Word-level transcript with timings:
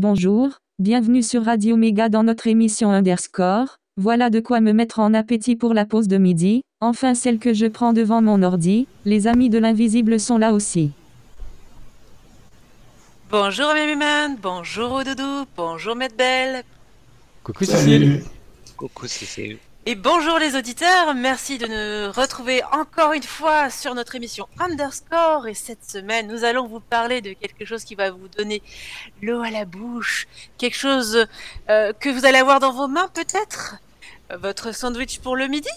Bonjour, 0.00 0.58
bienvenue 0.78 1.22
sur 1.22 1.44
Radio 1.44 1.76
Méga 1.76 2.08
dans 2.08 2.22
notre 2.22 2.46
émission 2.46 2.90
Underscore. 2.90 3.79
Voilà 3.96 4.30
de 4.30 4.40
quoi 4.40 4.60
me 4.60 4.72
mettre 4.72 5.00
en 5.00 5.14
appétit 5.14 5.56
pour 5.56 5.74
la 5.74 5.84
pause 5.84 6.08
de 6.08 6.16
midi, 6.16 6.62
enfin 6.80 7.14
celle 7.14 7.38
que 7.38 7.52
je 7.52 7.66
prends 7.66 7.92
devant 7.92 8.22
mon 8.22 8.42
ordi, 8.42 8.86
les 9.04 9.26
amis 9.26 9.50
de 9.50 9.58
l'invisible 9.58 10.20
sont 10.20 10.38
là 10.38 10.52
aussi. 10.52 10.92
Bonjour 13.30 13.74
Mimiman, 13.74 14.36
bonjour 14.40 15.04
Doudou, 15.04 15.44
bonjour 15.56 15.96
Medbel. 15.96 16.62
Coucou 17.44 17.64
Cécile. 17.64 18.22
Coucou 18.76 19.06
Cécile. 19.06 19.58
Et 19.86 19.94
bonjour 19.94 20.38
les 20.38 20.56
auditeurs, 20.56 21.14
merci 21.14 21.56
de 21.56 21.66
nous 21.66 22.12
retrouver 22.12 22.62
encore 22.70 23.14
une 23.14 23.22
fois 23.22 23.70
sur 23.70 23.94
notre 23.94 24.14
émission 24.14 24.46
Underscore. 24.58 25.46
Et 25.46 25.54
cette 25.54 25.82
semaine, 25.84 26.28
nous 26.28 26.44
allons 26.44 26.66
vous 26.66 26.80
parler 26.80 27.22
de 27.22 27.32
quelque 27.32 27.64
chose 27.64 27.84
qui 27.84 27.94
va 27.94 28.10
vous 28.10 28.28
donner 28.36 28.62
l'eau 29.22 29.40
à 29.40 29.50
la 29.50 29.64
bouche, 29.64 30.28
quelque 30.58 30.76
chose 30.76 31.26
euh, 31.70 31.94
que 31.98 32.10
vous 32.10 32.26
allez 32.26 32.36
avoir 32.36 32.60
dans 32.60 32.72
vos 32.72 32.88
mains 32.88 33.08
peut-être, 33.14 33.76
votre 34.38 34.74
sandwich 34.74 35.20
pour 35.20 35.34
le 35.34 35.46
midi 35.48 35.70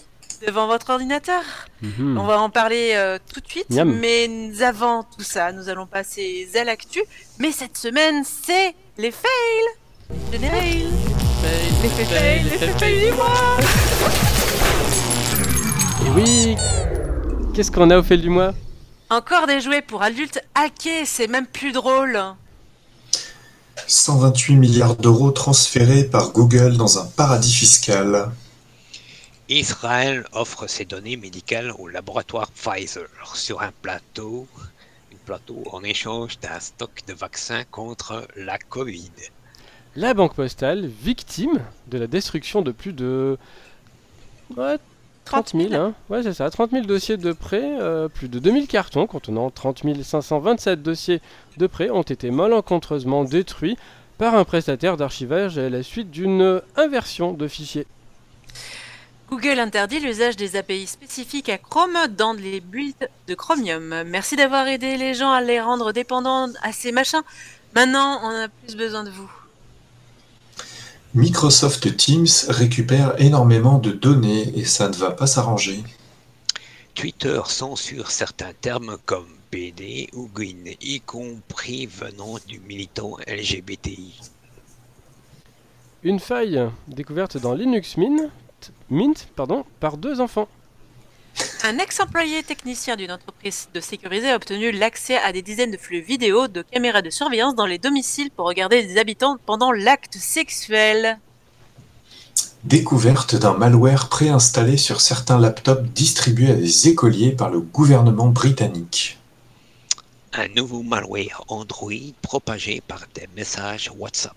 devant 0.46 0.66
votre 0.66 0.90
ordinateur. 0.90 1.42
Mhm. 1.80 2.18
On 2.18 2.24
va 2.24 2.38
en 2.40 2.50
parler 2.50 2.92
euh, 2.94 3.18
tout 3.32 3.40
de 3.40 3.48
suite, 3.48 3.70
Miam. 3.70 3.90
mais 3.90 4.28
avant 4.62 5.04
tout 5.04 5.24
ça, 5.24 5.50
nous 5.52 5.70
allons 5.70 5.86
passer 5.86 6.46
à 6.54 6.64
l'actu. 6.64 7.02
Mais 7.38 7.52
cette 7.52 7.78
semaine, 7.78 8.22
c'est 8.24 8.74
les 8.98 9.10
fails. 9.10 9.30
Les 10.30 10.38
fails, 10.38 11.13
les 11.82 12.04
fails, 12.04 12.42
les 12.44 12.68
fails 12.68 12.98
du 12.98 13.12
mois. 13.12 13.56
Et 16.04 16.10
oui 16.10 16.56
Qu'est-ce 17.54 17.70
qu'on 17.70 17.90
a 17.90 17.98
au 17.98 18.02
fil 18.02 18.20
du 18.20 18.30
mois 18.30 18.52
Encore 19.10 19.46
des 19.46 19.60
jouets 19.60 19.82
pour 19.82 20.02
adultes 20.02 20.40
hackés, 20.54 21.04
c'est 21.04 21.28
même 21.28 21.46
plus 21.46 21.72
drôle. 21.72 22.18
128 23.86 24.56
milliards 24.56 24.96
d'euros 24.96 25.30
transférés 25.30 26.04
par 26.04 26.32
Google 26.32 26.76
dans 26.76 26.98
un 26.98 27.04
paradis 27.04 27.52
fiscal. 27.52 28.30
Israël 29.48 30.24
offre 30.32 30.66
ses 30.66 30.86
données 30.86 31.18
médicales 31.18 31.72
au 31.78 31.88
laboratoire 31.88 32.50
Pfizer 32.50 33.06
sur 33.34 33.60
un 33.60 33.72
plateau, 33.82 34.48
un 35.12 35.18
plateau 35.26 35.62
en 35.70 35.84
échange 35.84 36.38
d'un 36.40 36.58
stock 36.60 37.02
de 37.06 37.12
vaccins 37.12 37.64
contre 37.70 38.26
la 38.36 38.58
Covid. 38.58 39.10
La 39.96 40.12
Banque 40.12 40.34
Postale, 40.34 40.86
victime 40.86 41.60
de 41.86 41.98
la 41.98 42.08
destruction 42.08 42.62
de 42.62 42.72
plus 42.72 42.92
de... 42.92 43.38
Ouais, 44.56 44.76
30 45.24 45.52
000, 45.56 45.74
hein 45.74 45.94
Ouais, 46.10 46.22
c'est 46.24 46.34
ça, 46.34 46.50
30 46.50 46.72
000 46.72 46.84
dossiers 46.84 47.16
de 47.16 47.32
prêt, 47.32 47.62
euh, 47.80 48.08
plus 48.08 48.28
de 48.28 48.40
2000 48.40 48.66
cartons 48.66 49.06
contenant 49.06 49.50
30 49.50 49.84
527 50.02 50.82
dossiers 50.82 51.20
de 51.58 51.66
prêt 51.68 51.90
ont 51.90 52.02
été 52.02 52.32
malencontreusement 52.32 53.22
détruits 53.22 53.76
par 54.18 54.34
un 54.34 54.44
prestataire 54.44 54.96
d'archivage 54.96 55.58
à 55.58 55.70
la 55.70 55.84
suite 55.84 56.10
d'une 56.10 56.60
inversion 56.76 57.32
de 57.32 57.46
fichiers. 57.46 57.86
Google 59.30 59.60
interdit 59.60 60.00
l'usage 60.00 60.36
des 60.36 60.56
API 60.56 60.86
spécifiques 60.88 61.48
à 61.48 61.58
Chrome 61.58 61.96
dans 62.16 62.32
les 62.32 62.60
builds 62.60 63.08
de 63.28 63.34
Chromium. 63.34 64.02
Merci 64.06 64.34
d'avoir 64.36 64.66
aidé 64.66 64.96
les 64.96 65.14
gens 65.14 65.30
à 65.30 65.40
les 65.40 65.60
rendre 65.60 65.92
dépendants 65.92 66.48
à 66.62 66.72
ces 66.72 66.90
machins. 66.90 67.22
Maintenant, 67.74 68.20
on 68.22 68.44
a 68.44 68.48
plus 68.48 68.76
besoin 68.76 69.04
de 69.04 69.10
vous. 69.10 69.30
Microsoft 71.14 71.96
Teams 71.96 72.26
récupère 72.48 73.14
énormément 73.20 73.78
de 73.78 73.92
données 73.92 74.52
et 74.58 74.64
ça 74.64 74.88
ne 74.88 74.94
va 74.96 75.12
pas 75.12 75.28
s'arranger. 75.28 75.84
Twitter 76.96 77.40
censure 77.46 78.10
certains 78.10 78.52
termes 78.60 78.96
comme 79.06 79.28
PD 79.52 80.08
ou 80.12 80.28
green, 80.34 80.70
y 80.80 81.00
compris 81.00 81.86
venant 81.86 82.38
du 82.48 82.58
militant 82.58 83.16
LGBTI. 83.28 84.20
Une 86.02 86.18
faille 86.18 86.68
découverte 86.88 87.36
dans 87.36 87.54
Linux 87.54 87.96
Mint, 87.96 88.32
Mint 88.90 89.28
pardon, 89.36 89.64
par 89.78 89.96
deux 89.96 90.20
enfants. 90.20 90.48
Un 91.64 91.78
ex-employé 91.78 92.42
technicien 92.42 92.96
d'une 92.96 93.10
entreprise 93.10 93.68
de 93.72 93.80
sécurité 93.80 94.30
a 94.30 94.36
obtenu 94.36 94.70
l'accès 94.70 95.16
à 95.16 95.32
des 95.32 95.42
dizaines 95.42 95.70
de 95.70 95.76
flux 95.76 96.02
vidéo 96.02 96.46
de 96.46 96.62
caméras 96.62 97.00
de 97.00 97.10
surveillance 97.10 97.54
dans 97.54 97.66
les 97.66 97.78
domiciles 97.78 98.30
pour 98.30 98.46
regarder 98.46 98.82
des 98.82 98.98
habitants 98.98 99.38
pendant 99.46 99.72
l'acte 99.72 100.16
sexuel. 100.16 101.18
Découverte 102.64 103.34
d'un 103.36 103.54
malware 103.54 104.08
préinstallé 104.08 104.76
sur 104.76 105.00
certains 105.00 105.38
laptops 105.38 105.88
distribués 105.94 106.50
à 106.50 106.54
des 106.54 106.88
écoliers 106.88 107.32
par 107.32 107.50
le 107.50 107.60
gouvernement 107.60 108.28
britannique. 108.28 109.18
Un 110.32 110.48
nouveau 110.48 110.82
malware 110.82 111.44
Android 111.48 111.92
propagé 112.22 112.82
par 112.86 113.04
des 113.14 113.28
messages 113.36 113.90
WhatsApp. 113.96 114.36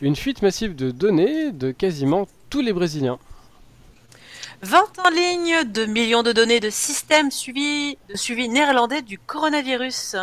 Une 0.00 0.14
fuite 0.14 0.42
massive 0.42 0.76
de 0.76 0.90
données 0.90 1.52
de 1.52 1.70
quasiment 1.70 2.28
tous 2.50 2.60
les 2.60 2.72
Brésiliens. 2.72 3.18
Vente 4.62 4.98
en 5.04 5.10
ligne 5.10 5.70
de 5.70 5.84
millions 5.84 6.22
de 6.22 6.32
données 6.32 6.60
de 6.60 6.70
systèmes 6.70 7.30
suivi, 7.30 7.98
de 8.08 8.16
suivi 8.16 8.48
néerlandais 8.48 9.02
du 9.02 9.18
coronavirus. 9.18 10.16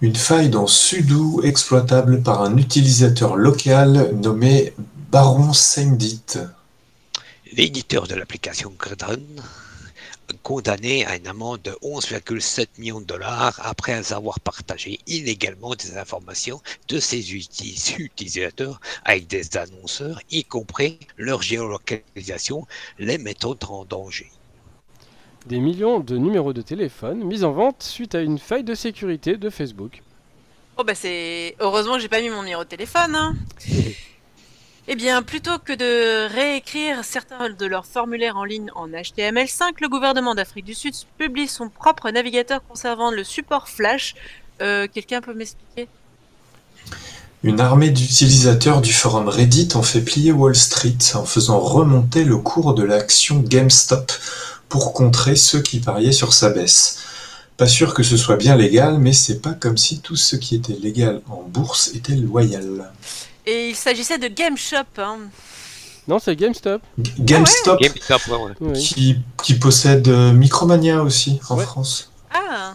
Une 0.00 0.16
faille 0.16 0.48
dans 0.48 0.66
Sudo 0.66 1.42
exploitable 1.42 2.22
par 2.22 2.42
un 2.42 2.56
utilisateur 2.56 3.36
local 3.36 4.10
nommé 4.14 4.74
Baron 5.10 5.52
Sendit. 5.52 6.38
L'éditeur 7.52 8.08
de 8.08 8.14
l'application 8.16 8.72
Gredon 8.78 9.22
condamné 10.42 11.04
à 11.06 11.16
une 11.16 11.26
amende 11.26 11.62
de 11.62 11.70
11,7 11.82 12.66
millions 12.78 13.00
de 13.00 13.06
dollars 13.06 13.60
après 13.62 14.12
avoir 14.12 14.40
partagé 14.40 15.00
illégalement 15.06 15.74
des 15.74 15.96
informations 15.96 16.60
de 16.88 16.98
ses 16.98 17.20
uti- 17.20 17.96
utilisateurs 17.98 18.80
avec 19.04 19.26
des 19.26 19.56
annonceurs, 19.56 20.20
y 20.30 20.44
compris 20.44 20.98
leur 21.16 21.42
géolocalisation, 21.42 22.66
les 22.98 23.18
mettant 23.18 23.56
en 23.68 23.84
danger. 23.84 24.30
Des 25.46 25.60
millions 25.60 26.00
de 26.00 26.16
numéros 26.16 26.52
de 26.52 26.62
téléphone 26.62 27.24
mis 27.24 27.44
en 27.44 27.52
vente 27.52 27.82
suite 27.82 28.14
à 28.14 28.20
une 28.20 28.38
faille 28.38 28.64
de 28.64 28.74
sécurité 28.74 29.36
de 29.36 29.50
Facebook. 29.50 30.02
Oh 30.76 30.84
bah 30.84 30.94
c'est... 30.94 31.56
Heureusement 31.58 31.94
que 31.94 32.00
j'ai 32.00 32.08
pas 32.08 32.20
mis 32.20 32.30
mon 32.30 32.42
numéro 32.42 32.64
de 32.64 32.68
téléphone. 32.68 33.14
Hein. 33.14 33.36
Eh 34.90 34.96
bien, 34.96 35.22
plutôt 35.22 35.58
que 35.62 35.74
de 35.74 36.32
réécrire 36.32 37.04
certains 37.04 37.50
de 37.50 37.66
leurs 37.66 37.84
formulaires 37.84 38.38
en 38.38 38.44
ligne 38.44 38.70
en 38.74 38.88
HTML5, 38.88 39.72
le 39.82 39.88
gouvernement 39.90 40.34
d'Afrique 40.34 40.64
du 40.64 40.72
Sud 40.72 40.94
publie 41.18 41.46
son 41.46 41.68
propre 41.68 42.08
navigateur 42.08 42.66
conservant 42.66 43.10
le 43.10 43.22
support 43.22 43.68
Flash. 43.68 44.14
Euh, 44.62 44.86
Quelqu'un 44.90 45.20
peut 45.20 45.34
m'expliquer? 45.34 45.88
Une 47.42 47.60
armée 47.60 47.90
d'utilisateurs 47.90 48.80
du 48.80 48.94
forum 48.94 49.28
Reddit 49.28 49.68
ont 49.74 49.82
fait 49.82 50.00
plier 50.00 50.32
Wall 50.32 50.56
Street 50.56 50.96
en 51.12 51.26
faisant 51.26 51.60
remonter 51.60 52.24
le 52.24 52.38
cours 52.38 52.72
de 52.72 52.82
l'action 52.82 53.40
GameStop 53.40 54.10
pour 54.70 54.94
contrer 54.94 55.36
ceux 55.36 55.60
qui 55.60 55.80
pariaient 55.80 56.12
sur 56.12 56.32
sa 56.32 56.48
baisse. 56.48 57.00
Pas 57.58 57.68
sûr 57.68 57.92
que 57.92 58.02
ce 58.02 58.16
soit 58.16 58.36
bien 58.36 58.56
légal, 58.56 58.98
mais 58.98 59.12
c'est 59.12 59.42
pas 59.42 59.52
comme 59.52 59.76
si 59.76 60.00
tout 60.00 60.16
ce 60.16 60.34
qui 60.34 60.54
était 60.54 60.78
légal 60.80 61.20
en 61.28 61.42
bourse 61.42 61.90
était 61.94 62.16
loyal. 62.16 62.90
Et 63.50 63.70
il 63.70 63.74
s'agissait 63.76 64.18
de 64.18 64.28
Game 64.28 64.56
Shop. 64.58 64.76
Hein. 64.98 65.18
Non, 66.06 66.18
c'est 66.18 66.36
GameStop. 66.36 66.82
G- 67.02 67.12
GameStop, 67.18 67.80
GameStop, 67.80 68.20
ouais, 68.28 68.36
ouais. 68.36 68.52
Oui. 68.60 68.78
qui, 68.78 69.16
qui 69.42 69.54
possède 69.54 70.06
euh, 70.08 70.32
Micromania 70.32 71.02
aussi 71.02 71.40
en 71.48 71.56
Ouais. 71.56 71.64
France. 71.64 72.10
Ah 72.32 72.74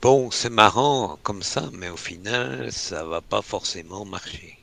Bon, 0.00 0.30
c'est 0.30 0.50
marrant 0.50 1.18
comme 1.24 1.42
ça, 1.42 1.64
mais 1.72 1.88
au 1.88 1.96
final, 1.96 2.68
ça 2.70 3.04
va 3.04 3.20
pas 3.20 3.42
forcément 3.42 4.04
marcher. 4.04 4.56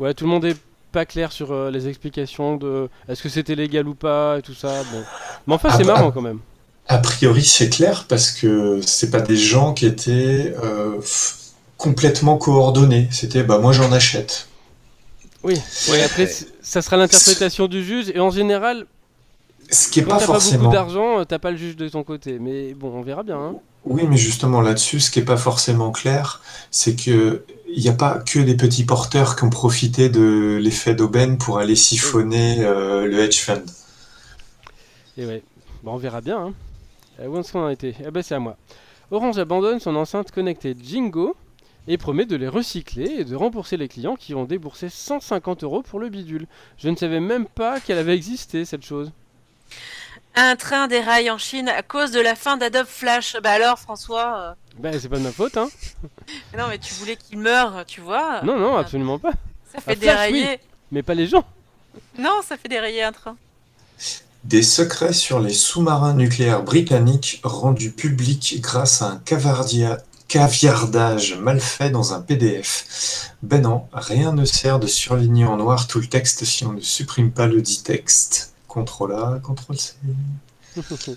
Ouais, 0.00 0.14
tout 0.14 0.24
le 0.24 0.30
monde 0.30 0.44
est 0.44 0.56
pas 0.90 1.04
clair 1.06 1.30
sur 1.30 1.52
euh, 1.52 1.70
les 1.70 1.86
explications 1.86 2.56
de 2.56 2.88
est-ce 3.08 3.22
que 3.22 3.28
c'était 3.28 3.54
légal 3.54 3.86
ou 3.86 3.94
pas 3.94 4.38
et 4.38 4.42
tout 4.42 4.54
ça. 4.54 4.82
Bon. 4.92 5.02
Mais 5.46 5.54
enfin, 5.54 5.68
Ah 5.72 5.76
c'est 5.76 5.84
bah, 5.84 5.94
marrant 5.94 6.10
quand 6.10 6.22
même. 6.22 6.40
A 6.88 6.98
priori, 6.98 7.44
c'est 7.44 7.70
clair 7.70 8.06
parce 8.08 8.32
que 8.32 8.80
c'est 8.84 9.10
pas 9.10 9.20
des 9.20 9.36
gens 9.36 9.74
qui 9.74 9.86
étaient 9.86 10.54
euh, 10.62 11.00
complètement 11.76 12.36
coordonnés. 12.36 13.08
C'était 13.12 13.44
bah 13.44 13.58
moi 13.58 13.72
j'en 13.72 13.92
achète. 13.92 14.48
Oui. 15.42 15.54
Ouais, 15.90 16.02
Après, 16.02 16.28
ça 16.60 16.82
sera 16.82 16.96
l'interprétation 16.96 17.66
du 17.66 17.82
juge 17.82 18.10
et 18.14 18.20
en 18.20 18.30
général, 18.30 18.86
Ce 19.70 19.88
qui 19.88 20.00
est 20.00 20.02
quand 20.02 20.10
pas 20.10 20.18
t'as 20.18 20.26
pas 20.26 20.56
beaucoup 20.58 20.72
d'argent, 20.72 21.20
euh, 21.20 21.24
t'as 21.24 21.38
pas 21.38 21.50
le 21.50 21.56
juge 21.56 21.76
de 21.76 21.88
ton 21.88 22.02
côté. 22.02 22.38
Mais 22.38 22.74
bon, 22.74 22.92
on 22.94 23.02
verra 23.02 23.22
bien. 23.22 23.38
Hein. 23.38 23.54
Oui, 23.84 24.02
mais 24.08 24.18
justement 24.18 24.60
là-dessus, 24.60 25.00
ce 25.00 25.10
qui 25.10 25.20
est 25.20 25.24
pas 25.24 25.38
forcément 25.38 25.90
clair, 25.90 26.42
c'est 26.70 26.94
que 26.94 27.44
il 27.72 27.82
n'y 27.82 27.88
a 27.88 27.94
pas 27.94 28.18
que 28.18 28.40
des 28.40 28.56
petits 28.56 28.84
porteurs 28.84 29.36
qui 29.36 29.44
ont 29.44 29.50
profité 29.50 30.08
de 30.08 30.58
l'effet 30.60 30.94
d'aubaine 30.94 31.38
pour 31.38 31.58
aller 31.58 31.76
siphonner 31.76 32.56
euh, 32.60 33.06
le 33.06 33.20
hedge 33.20 33.38
fund. 33.40 33.62
Et 35.16 35.24
ouais, 35.24 35.42
bon, 35.82 35.92
on 35.94 35.96
verra 35.96 36.20
bien. 36.20 36.38
Hein. 36.46 36.52
Euh, 37.20 37.28
où 37.28 37.38
est-ce 37.38 37.52
qu'on 37.52 37.64
en 37.64 37.68
était? 37.68 37.94
Eh 38.06 38.10
ben 38.10 38.22
c'est 38.22 38.34
à 38.34 38.38
moi. 38.38 38.56
Orange 39.10 39.38
abandonne 39.38 39.80
son 39.80 39.96
enceinte 39.96 40.30
connectée 40.30 40.76
Jingo 40.82 41.34
et 41.88 41.96
promet 41.98 42.26
de 42.26 42.36
les 42.36 42.48
recycler 42.48 43.06
et 43.18 43.24
de 43.24 43.34
rembourser 43.36 43.76
les 43.76 43.88
clients 43.88 44.16
qui 44.16 44.34
ont 44.34 44.44
déboursé 44.44 44.88
150 44.88 45.64
euros 45.64 45.82
pour 45.82 45.98
le 46.00 46.08
bidule. 46.08 46.46
Je 46.78 46.88
ne 46.88 46.96
savais 46.96 47.20
même 47.20 47.46
pas 47.46 47.80
qu'elle 47.80 47.98
avait 47.98 48.14
existé 48.14 48.64
cette 48.64 48.84
chose. 48.84 49.10
Un 50.36 50.54
train 50.56 50.86
déraille 50.86 51.30
en 51.30 51.38
Chine 51.38 51.68
à 51.68 51.82
cause 51.82 52.12
de 52.12 52.20
la 52.20 52.34
fin 52.36 52.56
d'Adobe 52.56 52.86
Flash. 52.86 53.36
Bah 53.42 53.50
alors, 53.50 53.78
François. 53.78 54.38
euh, 54.38 54.52
Ben 54.78 54.98
c'est 55.00 55.08
pas 55.08 55.18
de 55.18 55.22
ma 55.24 55.32
faute, 55.32 55.56
hein 55.56 55.68
Non, 56.58 56.66
mais 56.68 56.78
tu 56.78 56.94
voulais 56.94 57.16
qu'il 57.16 57.38
meure, 57.38 57.84
tu 57.86 58.00
vois. 58.00 58.42
Non, 58.42 58.56
non, 58.58 58.76
absolument 58.76 59.18
pas. 59.18 59.32
Ça 59.72 59.80
fait 59.80 59.92
Ah, 59.92 59.96
Flash, 59.96 60.30
oui. 60.30 60.40
dérailler. 60.40 60.60
Mais 60.92 61.02
pas 61.02 61.14
les 61.14 61.26
gens. 61.26 61.44
Non, 62.18 62.40
ça 62.44 62.56
fait 62.56 62.68
dérailler 62.68 63.02
un 63.02 63.12
train. 63.12 63.36
Des 64.44 64.62
secrets 64.62 65.12
sur 65.12 65.40
les 65.40 65.52
sous-marins 65.52 66.14
nucléaires 66.14 66.62
britanniques 66.62 67.40
rendus 67.42 67.90
publics 67.92 68.58
grâce 68.60 69.02
à 69.02 69.06
un 69.10 69.16
cavardia- 69.18 69.98
caviardage 70.30 71.34
mal 71.34 71.60
fait 71.60 71.90
dans 71.90 72.14
un 72.14 72.20
PDF. 72.20 73.34
Ben 73.42 73.62
non, 73.62 73.88
rien 73.92 74.32
ne 74.32 74.44
sert 74.44 74.78
de 74.78 74.86
surligner 74.86 75.44
en 75.44 75.56
noir 75.56 75.88
tout 75.88 75.98
le 75.98 76.06
texte 76.06 76.44
si 76.44 76.64
on 76.64 76.72
ne 76.72 76.80
supprime 76.80 77.32
pas 77.32 77.48
le 77.48 77.60
dit 77.60 77.82
texte. 77.82 78.54
CTRL 78.68 79.12
A, 79.12 79.40
CTRL 79.40 79.76
C. 79.76 81.16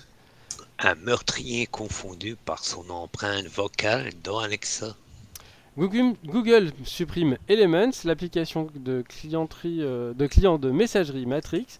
Un 0.80 0.96
meurtrier 0.96 1.66
confondu 1.66 2.34
par 2.44 2.64
son 2.64 2.90
empreinte 2.90 3.46
vocale 3.46 4.10
dans 4.24 4.40
Alexa. 4.40 4.96
Google, 5.78 6.16
Google 6.24 6.72
supprime 6.84 7.38
Elements, 7.48 7.92
l'application 8.04 8.68
de 8.74 9.04
clienterie, 9.08 9.78
euh, 9.80 10.12
de 10.12 10.26
client 10.26 10.58
de 10.58 10.72
messagerie 10.72 11.26
Matrix, 11.26 11.78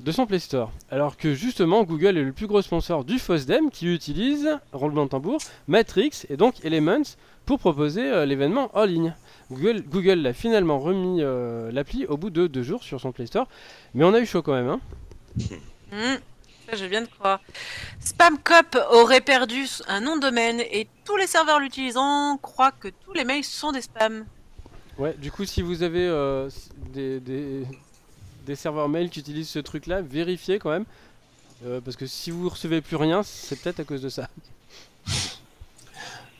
de 0.00 0.12
son 0.12 0.26
Play 0.26 0.38
Store. 0.38 0.70
Alors 0.90 1.16
que 1.16 1.34
justement, 1.34 1.84
Google 1.84 2.18
est 2.18 2.22
le 2.22 2.32
plus 2.32 2.46
gros 2.46 2.62
sponsor 2.62 3.04
du 3.04 3.18
FOSDEM 3.18 3.70
qui 3.70 3.92
utilise, 3.92 4.58
roulement 4.72 5.04
de 5.04 5.10
tambour, 5.10 5.40
Matrix 5.68 6.24
et 6.28 6.36
donc 6.36 6.64
Elements 6.64 7.16
pour 7.44 7.58
proposer 7.58 8.02
euh, 8.02 8.26
l'événement 8.26 8.70
en 8.74 8.84
ligne. 8.84 9.14
Google, 9.50 9.82
Google 9.82 10.20
l'a 10.20 10.32
finalement 10.32 10.78
remis 10.78 11.22
euh, 11.22 11.70
l'appli 11.70 12.06
au 12.06 12.16
bout 12.16 12.30
de 12.30 12.46
deux 12.46 12.62
jours 12.62 12.82
sur 12.82 13.00
son 13.00 13.12
Play 13.12 13.26
Store, 13.26 13.48
mais 13.94 14.04
on 14.04 14.12
a 14.12 14.20
eu 14.20 14.26
chaud 14.26 14.42
quand 14.42 14.54
même. 14.54 14.68
Hein. 14.68 14.80
Hmm, 15.92 16.16
ça, 16.68 16.76
je 16.76 16.84
viens 16.84 17.02
de 17.02 17.06
croire. 17.06 17.40
Spamcop 18.00 18.76
aurait 18.90 19.20
perdu 19.20 19.66
un 19.86 20.00
nom 20.00 20.16
de 20.16 20.22
domaine 20.22 20.60
et 20.60 20.88
tous 21.04 21.16
les 21.16 21.28
serveurs 21.28 21.60
l'utilisant 21.60 22.36
croient 22.38 22.72
que 22.72 22.88
tous 22.88 23.12
les 23.12 23.24
mails 23.24 23.44
sont 23.44 23.70
des 23.70 23.82
spams. 23.82 24.24
Ouais, 24.98 25.14
du 25.18 25.30
coup, 25.30 25.44
si 25.44 25.62
vous 25.62 25.82
avez 25.82 26.06
euh, 26.06 26.48
des, 26.92 27.66
des 28.46 28.56
serveurs 28.56 28.88
mail 28.88 29.10
qui 29.10 29.20
utilisent 29.20 29.50
ce 29.50 29.58
truc-là, 29.58 30.00
vérifiez 30.00 30.58
quand 30.58 30.70
même. 30.70 30.86
Euh, 31.66 31.80
parce 31.80 31.96
que 31.96 32.06
si 32.06 32.30
vous 32.30 32.48
recevez 32.48 32.80
plus 32.80 32.96
rien, 32.96 33.22
c'est 33.22 33.60
peut-être 33.60 33.80
à 33.80 33.84
cause 33.84 34.02
de 34.02 34.08
ça. 34.08 34.28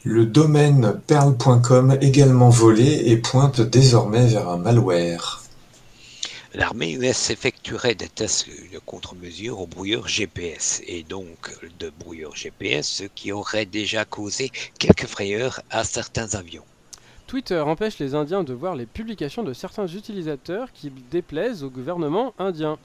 Le 0.05 0.25
domaine 0.25 1.01
perl.com 1.07 1.99
également 2.01 2.49
volé 2.49 3.03
et 3.07 3.17
pointe 3.17 3.61
désormais 3.61 4.27
vers 4.27 4.49
un 4.49 4.57
malware. 4.57 5.43
L'armée 6.55 6.93
US 6.93 7.31
effectuerait 7.31 7.97
des 7.97 8.09
tests 8.09 8.47
de 8.73 8.79
contre-mesure 8.79 9.61
au 9.61 9.67
brouilleur 9.67 10.07
GPS 10.07 10.81
et 10.87 11.03
donc 11.03 11.51
de 11.81 11.91
brouilleur 11.99 12.37
GPS, 12.37 12.87
ce 12.87 13.05
qui 13.05 13.33
aurait 13.33 13.67
déjà 13.67 14.05
causé 14.05 14.51
quelques 14.79 15.07
frayeurs 15.07 15.61
à 15.71 15.83
certains 15.83 16.35
avions. 16.35 16.65
Twitter 17.27 17.59
empêche 17.59 17.99
les 17.99 18.15
Indiens 18.15 18.45
de 18.45 18.55
voir 18.55 18.77
les 18.77 18.87
publications 18.87 19.43
de 19.43 19.53
certains 19.53 19.87
utilisateurs 19.87 20.69
qui 20.73 20.93
déplaisent 21.11 21.65
au 21.65 21.71
gouvernement 21.71 22.35
indien. 22.39 22.79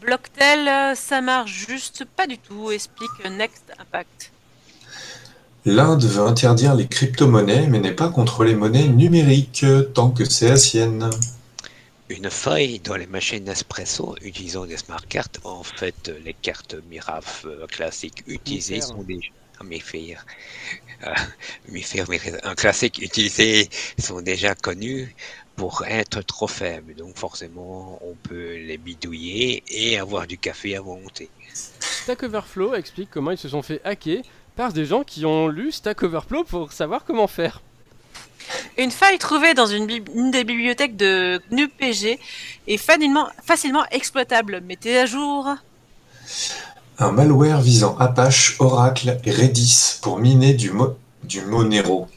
Blocktel, 0.00 0.68
euh, 0.68 0.94
ça 0.94 1.20
marche 1.20 1.66
juste 1.66 2.04
pas 2.04 2.26
du 2.26 2.38
tout, 2.38 2.70
explique 2.70 3.10
Next 3.30 3.72
Impact. 3.78 4.32
L'Inde 5.66 6.04
veut 6.04 6.22
interdire 6.22 6.74
les 6.74 6.86
crypto-monnaies 6.86 7.66
mais 7.68 7.80
n'est 7.80 7.92
pas 7.92 8.08
contre 8.08 8.44
les 8.44 8.54
monnaies 8.54 8.88
numériques 8.88 9.64
tant 9.94 10.10
que 10.10 10.24
c'est 10.24 10.48
la 10.48 10.56
sienne. 10.56 11.10
Une 12.10 12.28
faille 12.28 12.80
dans 12.80 12.96
les 12.96 13.06
machines 13.06 13.44
Nespresso 13.44 14.14
utilisant 14.20 14.66
des 14.66 14.76
smart 14.76 15.06
cartes. 15.08 15.40
En 15.44 15.62
fait, 15.62 16.12
les 16.22 16.34
cartes 16.34 16.76
Miraf 16.90 17.46
euh, 17.46 17.66
classiques 17.66 18.24
utilisées 18.26 18.82
sont 18.82 19.02
déjà. 19.02 19.28
Ah, 19.60 19.64
Euh, 21.06 22.36
un 22.42 22.54
classique 22.54 23.00
utilisé 23.00 23.68
sont 23.98 24.20
déjà 24.20 24.54
connus 24.54 25.14
pour 25.56 25.84
être 25.86 26.22
trop 26.22 26.46
faibles. 26.48 26.94
Donc 26.94 27.16
forcément, 27.16 27.98
on 28.02 28.14
peut 28.14 28.56
les 28.56 28.78
bidouiller 28.78 29.62
et 29.68 29.98
avoir 29.98 30.26
du 30.26 30.38
café 30.38 30.76
à 30.76 30.80
volonté. 30.80 31.28
Stack 31.52 32.24
Overflow 32.24 32.74
explique 32.74 33.10
comment 33.10 33.30
ils 33.30 33.38
se 33.38 33.48
sont 33.48 33.62
fait 33.62 33.80
hacker 33.84 34.22
par 34.56 34.72
des 34.72 34.84
gens 34.84 35.04
qui 35.04 35.24
ont 35.24 35.48
lu 35.48 35.72
Stack 35.72 36.02
Overflow 36.02 36.44
pour 36.44 36.72
savoir 36.72 37.04
comment 37.04 37.26
faire. 37.26 37.60
Une 38.76 38.90
faille 38.90 39.18
trouvée 39.18 39.54
dans 39.54 39.66
une, 39.66 39.86
des 39.86 40.44
bibliothèques 40.44 40.96
de 40.96 41.40
GNU-PG 41.50 42.18
est 42.66 42.76
facilement, 42.76 43.28
facilement 43.42 43.86
exploitable. 43.90 44.60
Mettez 44.60 44.98
à 44.98 45.06
jour. 45.06 45.48
Un 46.98 47.10
malware 47.12 47.60
visant 47.60 47.96
Apache, 47.98 48.56
Oracle 48.60 49.18
et 49.24 49.30
Redis 49.32 49.98
pour 50.00 50.18
miner 50.18 50.54
du, 50.54 50.70
mo- 50.70 50.96
Monero. 51.46 52.08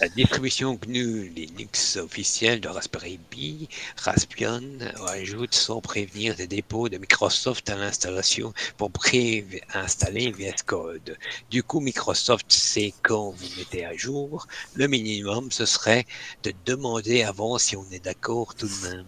La 0.00 0.08
distribution 0.08 0.74
GNU 0.80 1.28
Linux 1.28 1.96
officielle 1.96 2.60
de 2.60 2.68
Raspberry 2.68 3.18
Pi, 3.30 3.68
Raspbian, 3.96 4.62
ajoute 5.08 5.54
sans 5.54 5.80
prévenir 5.80 6.36
des 6.36 6.46
dépôts 6.46 6.88
de 6.88 6.98
Microsoft 6.98 7.68
à 7.68 7.76
l'installation 7.76 8.52
pour 8.76 8.90
pré-installer 8.92 10.30
VS 10.30 10.62
Code. 10.64 11.18
Du 11.50 11.62
coup, 11.64 11.80
Microsoft 11.80 12.50
sait 12.52 12.94
quand 13.02 13.30
vous 13.32 13.48
mettez 13.58 13.84
à 13.84 13.94
jour. 13.96 14.46
Le 14.74 14.86
minimum, 14.86 15.50
ce 15.50 15.66
serait 15.66 16.06
de 16.44 16.52
demander 16.64 17.24
avant 17.24 17.58
si 17.58 17.76
on 17.76 17.84
est 17.90 18.02
d'accord 18.04 18.54
tout 18.54 18.68
de 18.68 18.88
même. 18.88 19.06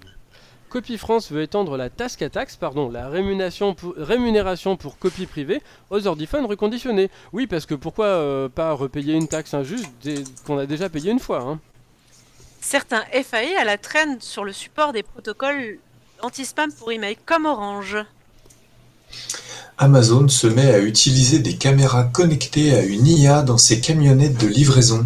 Copy 0.71 0.99
France 0.99 1.33
veut 1.33 1.43
étendre 1.43 1.77
la 1.77 1.91
task 1.91 2.31
tax, 2.31 2.55
pardon, 2.55 2.89
la 2.89 3.09
rémunération 3.09 3.75
pour, 3.75 3.93
rémunération 3.97 4.77
pour 4.77 4.99
copie 4.99 5.27
privée 5.27 5.61
aux 5.91 6.07
ordiphones 6.07 6.47
reconditionnés. 6.47 7.11
Oui, 7.33 7.49
parce 7.49 7.67
que 7.67 7.75
pourquoi 7.75 8.07
euh, 8.07 8.49
pas 8.49 8.73
repayer 8.73 9.15
une 9.15 9.27
taxe 9.27 9.53
injuste 9.53 9.91
qu'on 10.47 10.59
a 10.59 10.67
déjà 10.67 10.89
payé 10.89 11.11
une 11.11 11.19
fois 11.19 11.41
hein 11.43 11.59
Certains 12.61 13.03
FAI 13.11 13.57
à 13.57 13.65
la 13.65 13.79
traîne 13.79 14.21
sur 14.21 14.45
le 14.45 14.53
support 14.53 14.93
des 14.93 15.03
protocoles 15.03 15.79
anti-spam 16.23 16.73
pour 16.73 16.93
email 16.93 17.17
comme 17.27 17.47
Orange. 17.47 17.99
Amazon 19.77 20.29
se 20.29 20.47
met 20.47 20.71
à 20.71 20.79
utiliser 20.79 21.41
des 21.41 21.57
caméras 21.57 22.05
connectées 22.05 22.77
à 22.77 22.83
une 22.85 23.09
IA 23.09 23.43
dans 23.43 23.59
ses 23.59 23.81
camionnettes 23.81 24.39
de 24.39 24.47
livraison. 24.47 25.05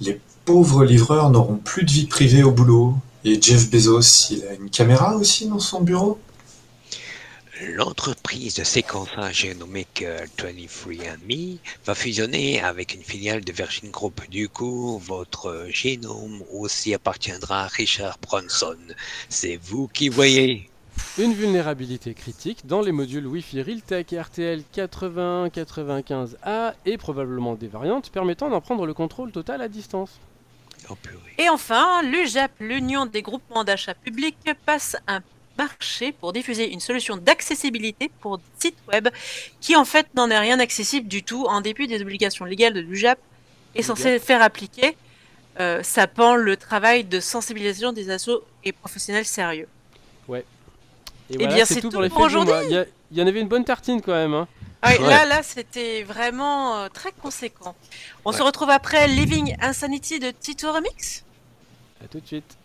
Les 0.00 0.20
pauvres 0.44 0.84
livreurs 0.84 1.30
n'auront 1.30 1.56
plus 1.56 1.82
de 1.82 1.90
vie 1.90 2.06
privée 2.06 2.44
au 2.44 2.52
boulot. 2.52 2.94
Et 3.24 3.40
Jeff 3.40 3.70
Bezos, 3.70 4.32
il 4.32 4.44
a 4.46 4.54
une 4.54 4.68
caméra 4.68 5.14
aussi 5.14 5.46
dans 5.46 5.60
son 5.60 5.80
bureau? 5.80 6.18
L'entreprise 7.74 8.54
de 8.54 8.64
séquençage 8.64 9.42
génomique 9.42 10.02
euh, 10.02 10.26
23andMe 10.38 11.58
va 11.84 11.94
fusionner 11.94 12.60
avec 12.60 12.94
une 12.94 13.04
filiale 13.04 13.44
de 13.44 13.52
Virgin 13.52 13.92
Group. 13.92 14.20
Du 14.28 14.48
coup, 14.48 14.98
votre 14.98 15.68
génome 15.70 16.42
aussi 16.52 16.94
appartiendra 16.94 17.62
à 17.62 17.66
Richard 17.68 18.18
Bronson. 18.20 18.76
C'est 19.28 19.56
vous 19.62 19.86
qui 19.86 20.08
voyez. 20.08 20.68
Une 21.16 21.32
vulnérabilité 21.32 22.14
critique 22.14 22.66
dans 22.66 22.80
les 22.80 22.90
modules 22.90 23.28
Wi-Fi 23.28 23.62
Realtek 23.62 24.16
RTL 24.18 24.64
8095A 24.76 26.72
et 26.86 26.98
probablement 26.98 27.54
des 27.54 27.68
variantes 27.68 28.10
permettant 28.10 28.50
d'en 28.50 28.60
prendre 28.60 28.84
le 28.84 28.94
contrôle 28.94 29.30
total 29.30 29.62
à 29.62 29.68
distance. 29.68 30.18
Oh. 30.90 30.96
Et 31.38 31.48
enfin, 31.48 32.02
l'UJAP, 32.02 32.52
l'Union 32.60 33.06
des 33.06 33.22
groupements 33.22 33.64
d'achat 33.64 33.94
publics, 33.94 34.36
passe 34.66 34.96
un 35.06 35.20
marché 35.58 36.12
pour 36.12 36.32
diffuser 36.32 36.72
une 36.72 36.80
solution 36.80 37.16
d'accessibilité 37.16 38.10
pour 38.20 38.40
sites 38.58 38.76
web 38.90 39.08
qui 39.60 39.76
en 39.76 39.84
fait 39.84 40.06
n'en 40.14 40.30
est 40.30 40.38
rien 40.38 40.58
accessible 40.60 41.08
du 41.08 41.22
tout 41.22 41.44
en 41.46 41.60
dépit 41.60 41.86
des 41.86 42.00
obligations 42.00 42.44
légales 42.44 42.72
de 42.72 42.80
l'UJAP 42.80 43.18
est 43.74 43.82
censé 43.82 44.18
faire 44.18 44.42
appliquer, 44.42 44.96
euh, 45.60 45.82
sapant 45.82 46.36
le 46.36 46.56
travail 46.56 47.04
de 47.04 47.20
sensibilisation 47.20 47.92
des 47.92 48.10
assos 48.10 48.42
et 48.64 48.72
professionnels 48.72 49.24
sérieux. 49.24 49.68
Et 51.30 51.34
Eh 51.34 51.36
voilà, 51.38 51.54
bien, 51.54 51.64
c'est 51.64 51.80
tout 51.80 51.88
tout 51.88 52.08
pour 52.08 52.20
aujourd'hui. 52.20 52.52
Il 52.68 52.86
y, 53.12 53.18
y 53.18 53.22
en 53.22 53.26
avait 53.26 53.40
une 53.40 53.48
bonne 53.48 53.64
tartine 53.64 54.02
quand 54.02 54.12
même. 54.12 54.34
Hein. 54.34 54.48
Ouais, 54.84 54.98
Ouais. 55.00 55.08
Là, 55.08 55.24
là, 55.26 55.42
c'était 55.42 56.02
vraiment 56.02 56.76
euh, 56.76 56.88
très 56.88 57.12
conséquent. 57.12 57.74
On 58.24 58.32
se 58.32 58.42
retrouve 58.42 58.70
après 58.70 59.06
Living 59.06 59.56
Insanity 59.60 60.18
de 60.18 60.30
Tito 60.32 60.72
Remix. 60.72 61.24
A 62.04 62.08
tout 62.08 62.20
de 62.20 62.26
suite. 62.26 62.56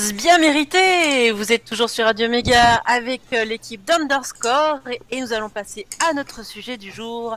Pause 0.00 0.12
bien 0.14 0.38
méritée. 0.38 1.30
Vous 1.30 1.52
êtes 1.52 1.64
toujours 1.64 1.90
sur 1.90 2.06
Radio 2.06 2.28
Méga 2.28 2.76
avec 2.86 3.20
euh, 3.34 3.44
l'équipe 3.44 3.84
d'Underscore 3.84 4.78
et, 5.10 5.20
nous 5.20 5.32
allons 5.34 5.50
passer 5.50 5.86
à 6.08 6.14
notre 6.14 6.44
sujet 6.44 6.78
du 6.78 6.90
jour. 6.90 7.36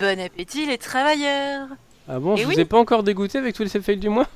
Bon 0.00 0.18
appétit 0.18 0.66
les 0.66 0.78
travailleurs. 0.78 1.68
Ah 2.08 2.18
bon, 2.18 2.34
Et 2.34 2.42
je 2.42 2.46
oui. 2.48 2.54
vous 2.54 2.60
ai 2.60 2.64
pas 2.64 2.78
encore 2.78 3.04
dégoûté 3.04 3.38
avec 3.38 3.54
tous 3.54 3.62
les 3.62 3.68
fails 3.68 3.98
du 3.98 4.08
mois? 4.08 4.26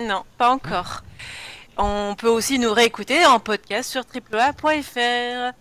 Non, 0.00 0.22
pas 0.38 0.50
encore. 0.50 1.02
On 1.76 2.14
peut 2.16 2.28
aussi 2.28 2.58
nous 2.58 2.72
réécouter 2.72 3.26
en 3.26 3.38
podcast 3.38 3.90
sur 3.90 4.02
AAA.fr. 4.02 5.52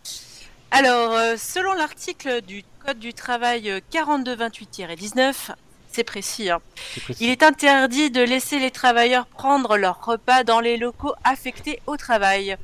Alors, 0.72 1.12
euh, 1.12 1.36
selon 1.38 1.74
l'article 1.74 2.42
du 2.42 2.64
Code 2.86 3.00
du 3.00 3.14
travail 3.14 3.70
euh, 3.70 3.80
4228-19, 3.92 5.52
c'est 5.92 6.04
précis, 6.04 6.50
hein, 6.50 6.60
C'est 6.94 7.04
précis. 7.04 7.24
il 7.24 7.30
est 7.30 7.44
interdit 7.44 8.12
de 8.12 8.22
laisser 8.22 8.60
les 8.60 8.72
travailleurs 8.72 9.26
prendre 9.26 9.78
leur 9.78 10.04
repas 10.06 10.44
dans 10.44 10.60
les 10.60 10.78
locaux 10.78 11.14
affectés 11.24 11.82
au 11.88 11.98
travail. 11.98 12.58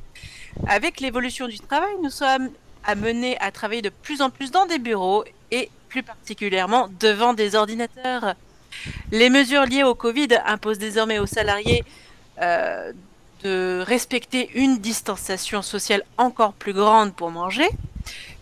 Avec 0.66 1.00
l'évolution 1.00 1.48
du 1.48 1.58
travail, 1.58 1.94
nous 2.02 2.10
sommes 2.10 2.50
amenés 2.84 3.36
à 3.40 3.50
travailler 3.50 3.82
de 3.82 3.90
plus 3.90 4.22
en 4.22 4.30
plus 4.30 4.50
dans 4.50 4.66
des 4.66 4.78
bureaux 4.78 5.24
et 5.50 5.70
plus 5.88 6.02
particulièrement 6.02 6.88
devant 7.00 7.34
des 7.34 7.54
ordinateurs. 7.54 8.34
Les 9.10 9.30
mesures 9.30 9.64
liées 9.64 9.82
au 9.82 9.94
Covid 9.94 10.28
imposent 10.46 10.78
désormais 10.78 11.18
aux 11.18 11.26
salariés 11.26 11.84
euh, 12.40 12.92
de 13.42 13.82
respecter 13.86 14.50
une 14.54 14.78
distanciation 14.78 15.62
sociale 15.62 16.02
encore 16.18 16.52
plus 16.52 16.72
grande 16.72 17.14
pour 17.14 17.30
manger, 17.30 17.68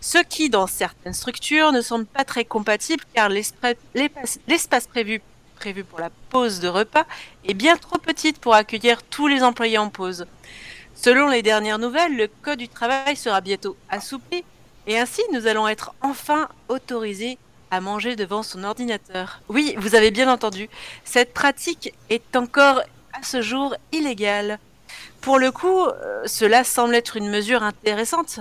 ce 0.01 0.19
qui, 0.19 0.49
dans 0.49 0.67
certaines 0.67 1.13
structures, 1.13 1.71
ne 1.71 1.81
semble 1.81 2.05
pas 2.05 2.23
très 2.23 2.45
compatible 2.45 3.03
car 3.13 3.29
l'espace 3.29 4.87
prévu, 4.87 5.21
pour 5.89 5.99
la 5.99 6.11
pause 6.29 6.59
de 6.59 6.67
repas 6.67 7.05
est 7.47 7.53
bien 7.53 7.75
trop 7.77 7.97
petite 7.97 8.39
pour 8.39 8.53
accueillir 8.53 9.01
tous 9.03 9.27
les 9.27 9.41
employés 9.41 9.77
en 9.77 9.89
pause. 9.89 10.27
Selon 10.93 11.27
les 11.27 11.41
dernières 11.41 11.79
nouvelles, 11.79 12.15
le 12.15 12.27
Code 12.27 12.59
du 12.59 12.69
travail 12.69 13.15
sera 13.15 13.41
bientôt 13.41 13.75
assoupli 13.89 14.43
et 14.87 14.99
ainsi 14.99 15.21
nous 15.33 15.47
allons 15.47 15.67
être 15.67 15.93
enfin 16.01 16.49
autorisés 16.69 17.37
à 17.71 17.81
manger 17.81 18.15
devant 18.15 18.43
son 18.43 18.63
ordinateur. 18.63 19.41
Oui, 19.49 19.75
vous 19.77 19.95
avez 19.95 20.11
bien 20.11 20.31
entendu, 20.31 20.69
cette 21.03 21.33
pratique 21.33 21.93
est 22.09 22.35
encore 22.35 22.81
à 23.13 23.23
ce 23.23 23.41
jour 23.41 23.75
illégale. 23.91 24.59
Pour 25.21 25.39
le 25.39 25.51
coup, 25.51 25.81
euh, 25.81 26.21
cela 26.27 26.63
semble 26.63 26.95
être 26.95 27.17
une 27.17 27.29
mesure 27.29 27.63
intéressante, 27.63 28.39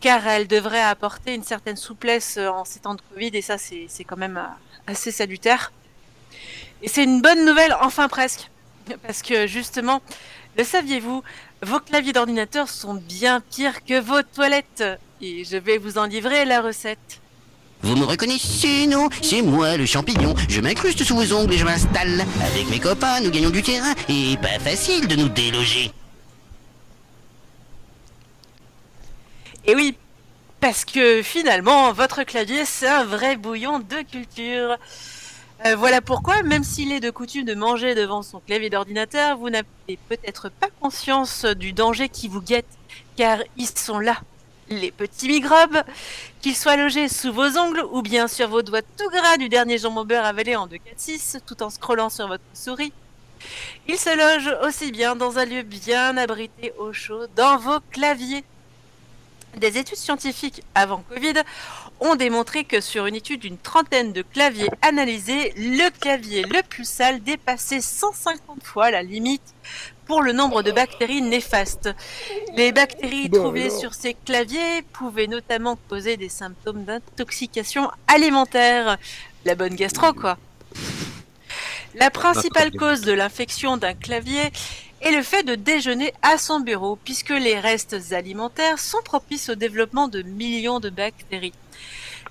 car 0.00 0.26
elle 0.26 0.46
devrait 0.46 0.82
apporter 0.82 1.34
une 1.34 1.44
certaine 1.44 1.76
souplesse 1.76 2.36
euh, 2.38 2.48
en 2.48 2.64
ces 2.64 2.80
temps 2.80 2.94
de 2.94 3.02
Covid, 3.12 3.30
et 3.34 3.42
ça 3.42 3.56
c'est 3.58 4.04
quand 4.04 4.16
même 4.16 4.38
euh, 4.38 4.90
assez 4.90 5.12
salutaire. 5.12 5.72
Et 6.82 6.88
c'est 6.88 7.04
une 7.04 7.20
bonne 7.20 7.44
nouvelle, 7.44 7.76
enfin 7.80 8.08
presque, 8.08 8.50
parce 9.06 9.22
que 9.22 9.46
justement, 9.46 10.00
le 10.56 10.64
saviez-vous, 10.64 11.22
vos 11.62 11.80
claviers 11.80 12.12
d'ordinateur 12.12 12.68
sont 12.68 12.94
bien 12.94 13.40
pires 13.40 13.84
que 13.84 14.00
vos 14.00 14.22
toilettes, 14.22 14.84
et 15.20 15.44
je 15.44 15.56
vais 15.56 15.78
vous 15.78 15.98
en 15.98 16.04
livrer 16.04 16.44
la 16.44 16.62
recette. 16.62 17.20
Vous 17.82 17.96
me 17.96 18.04
reconnaissez, 18.04 18.86
non? 18.86 19.08
C'est 19.22 19.40
moi, 19.40 19.76
le 19.78 19.86
champignon. 19.86 20.34
Je 20.48 20.60
m'incruste 20.60 21.02
sous 21.02 21.16
vos 21.16 21.32
ongles 21.32 21.54
et 21.54 21.58
je 21.58 21.64
m'installe. 21.64 22.26
Avec 22.44 22.68
mes 22.68 22.78
copains, 22.78 23.20
nous 23.20 23.30
gagnons 23.30 23.48
du 23.48 23.62
terrain 23.62 23.94
et 24.08 24.36
pas 24.36 24.58
facile 24.58 25.08
de 25.08 25.16
nous 25.16 25.30
déloger. 25.30 25.90
Et 29.66 29.74
oui, 29.74 29.96
parce 30.60 30.84
que 30.84 31.22
finalement, 31.22 31.92
votre 31.92 32.22
clavier, 32.22 32.64
c'est 32.64 32.88
un 32.88 33.04
vrai 33.04 33.36
bouillon 33.36 33.78
de 33.78 34.02
culture. 34.02 34.76
Euh, 35.66 35.76
voilà 35.76 36.00
pourquoi, 36.00 36.42
même 36.42 36.64
s'il 36.64 36.90
est 36.92 37.00
de 37.00 37.10
coutume 37.10 37.44
de 37.44 37.54
manger 37.54 37.94
devant 37.94 38.22
son 38.22 38.40
clavier 38.40 38.70
d'ordinateur, 38.70 39.36
vous 39.36 39.50
n'avez 39.50 39.98
peut-être 40.08 40.48
pas 40.48 40.68
conscience 40.80 41.44
du 41.44 41.74
danger 41.74 42.08
qui 42.08 42.28
vous 42.28 42.40
guette, 42.40 42.78
car 43.16 43.38
ils 43.58 43.66
sont 43.66 43.98
là. 43.98 44.16
Les 44.70 44.90
petits 44.90 45.28
microbes, 45.28 45.82
qu'ils 46.40 46.56
soient 46.56 46.76
logés 46.76 47.08
sous 47.08 47.32
vos 47.32 47.58
ongles 47.58 47.84
ou 47.92 48.02
bien 48.02 48.28
sur 48.28 48.48
vos 48.48 48.62
doigts 48.62 48.82
tout 48.82 49.10
gras 49.10 49.36
du 49.36 49.48
dernier 49.48 49.78
jambon 49.78 50.04
beurre 50.04 50.24
avalé 50.24 50.56
en 50.56 50.68
2-4-6 50.68 51.40
tout 51.44 51.62
en 51.62 51.70
scrollant 51.70 52.08
sur 52.08 52.28
votre 52.28 52.44
souris. 52.54 52.92
Ils 53.88 53.98
se 53.98 54.16
logent 54.16 54.56
aussi 54.66 54.92
bien 54.92 55.16
dans 55.16 55.38
un 55.38 55.44
lieu 55.44 55.62
bien 55.62 56.16
abrité 56.16 56.72
au 56.78 56.92
chaud, 56.92 57.26
dans 57.36 57.58
vos 57.58 57.80
claviers. 57.90 58.44
Des 59.56 59.78
études 59.78 59.96
scientifiques 59.96 60.62
avant 60.74 61.02
Covid 61.12 61.34
ont 61.98 62.14
démontré 62.14 62.64
que 62.64 62.80
sur 62.80 63.06
une 63.06 63.14
étude 63.14 63.40
d'une 63.40 63.58
trentaine 63.58 64.12
de 64.12 64.22
claviers 64.22 64.70
analysés, 64.80 65.52
le 65.56 65.90
clavier 65.90 66.42
le 66.44 66.62
plus 66.62 66.88
sale 66.88 67.22
dépassait 67.22 67.80
150 67.80 68.62
fois 68.62 68.90
la 68.90 69.02
limite 69.02 69.54
pour 70.06 70.22
le 70.22 70.32
nombre 70.32 70.62
de 70.62 70.72
bactéries 70.72 71.22
néfastes. 71.22 71.90
Les 72.56 72.72
bactéries 72.72 73.30
trouvées 73.30 73.66
alors. 73.66 73.78
sur 73.78 73.94
ces 73.94 74.14
claviers 74.14 74.82
pouvaient 74.92 75.26
notamment 75.26 75.78
causer 75.88 76.16
des 76.16 76.28
symptômes 76.28 76.84
d'intoxication 76.84 77.90
alimentaire. 78.06 78.98
La 79.44 79.54
bonne 79.54 79.74
gastro, 79.74 80.12
quoi. 80.12 80.38
La 81.94 82.10
principale 82.10 82.70
cause 82.70 83.00
de 83.00 83.12
l'infection 83.12 83.76
d'un 83.76 83.94
clavier 83.94 84.52
est 85.00 85.12
le 85.12 85.22
fait 85.22 85.42
de 85.42 85.54
déjeuner 85.54 86.12
à 86.22 86.38
son 86.38 86.60
bureau, 86.60 86.96
puisque 87.04 87.30
les 87.30 87.58
restes 87.58 88.12
alimentaires 88.12 88.78
sont 88.78 89.02
propices 89.04 89.48
au 89.48 89.54
développement 89.54 90.08
de 90.08 90.22
millions 90.22 90.80
de 90.80 90.90
bactéries. 90.90 91.54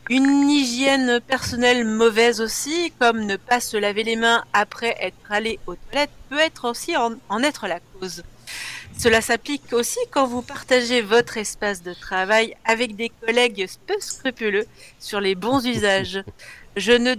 Une 0.10 0.50
hygiène 0.50 1.20
personnelle 1.20 1.86
mauvaise 1.86 2.42
aussi, 2.42 2.92
comme 3.00 3.26
ne 3.26 3.36
pas 3.36 3.60
se 3.60 3.78
laver 3.78 4.04
les 4.04 4.16
mains 4.16 4.44
après 4.54 4.96
être 5.00 5.32
allé 5.32 5.60
aux 5.68 5.76
toilettes, 5.76 6.10
peut 6.30 6.40
être 6.40 6.70
aussi 6.70 6.98
en, 6.98 7.14
en 7.30 7.44
être 7.44 7.68
la 7.68 7.80
cause. 7.80 8.24
Cela 8.98 9.22
s'applique 9.22 9.72
aussi 9.72 10.00
quand 10.12 10.26
vous 10.26 10.42
partagez 10.42 11.02
votre 11.02 11.38
espace 11.38 11.84
de 11.84 11.94
travail 11.94 12.56
avec 12.66 12.96
des 12.96 13.10
collègues 13.10 13.68
peu 13.88 13.94
scrupuleux 14.00 14.66
sur 15.00 15.22
les 15.22 15.36
bons 15.36 15.66
usages. 15.66 16.24
Je 16.76 16.92
ne 16.92 17.14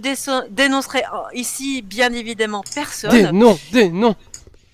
dénoncerai 0.49 1.03
ici 1.33 1.81
bien 1.81 2.13
évidemment 2.13 2.63
personne. 2.75 3.11
Des 3.71 3.89
noms 3.89 4.15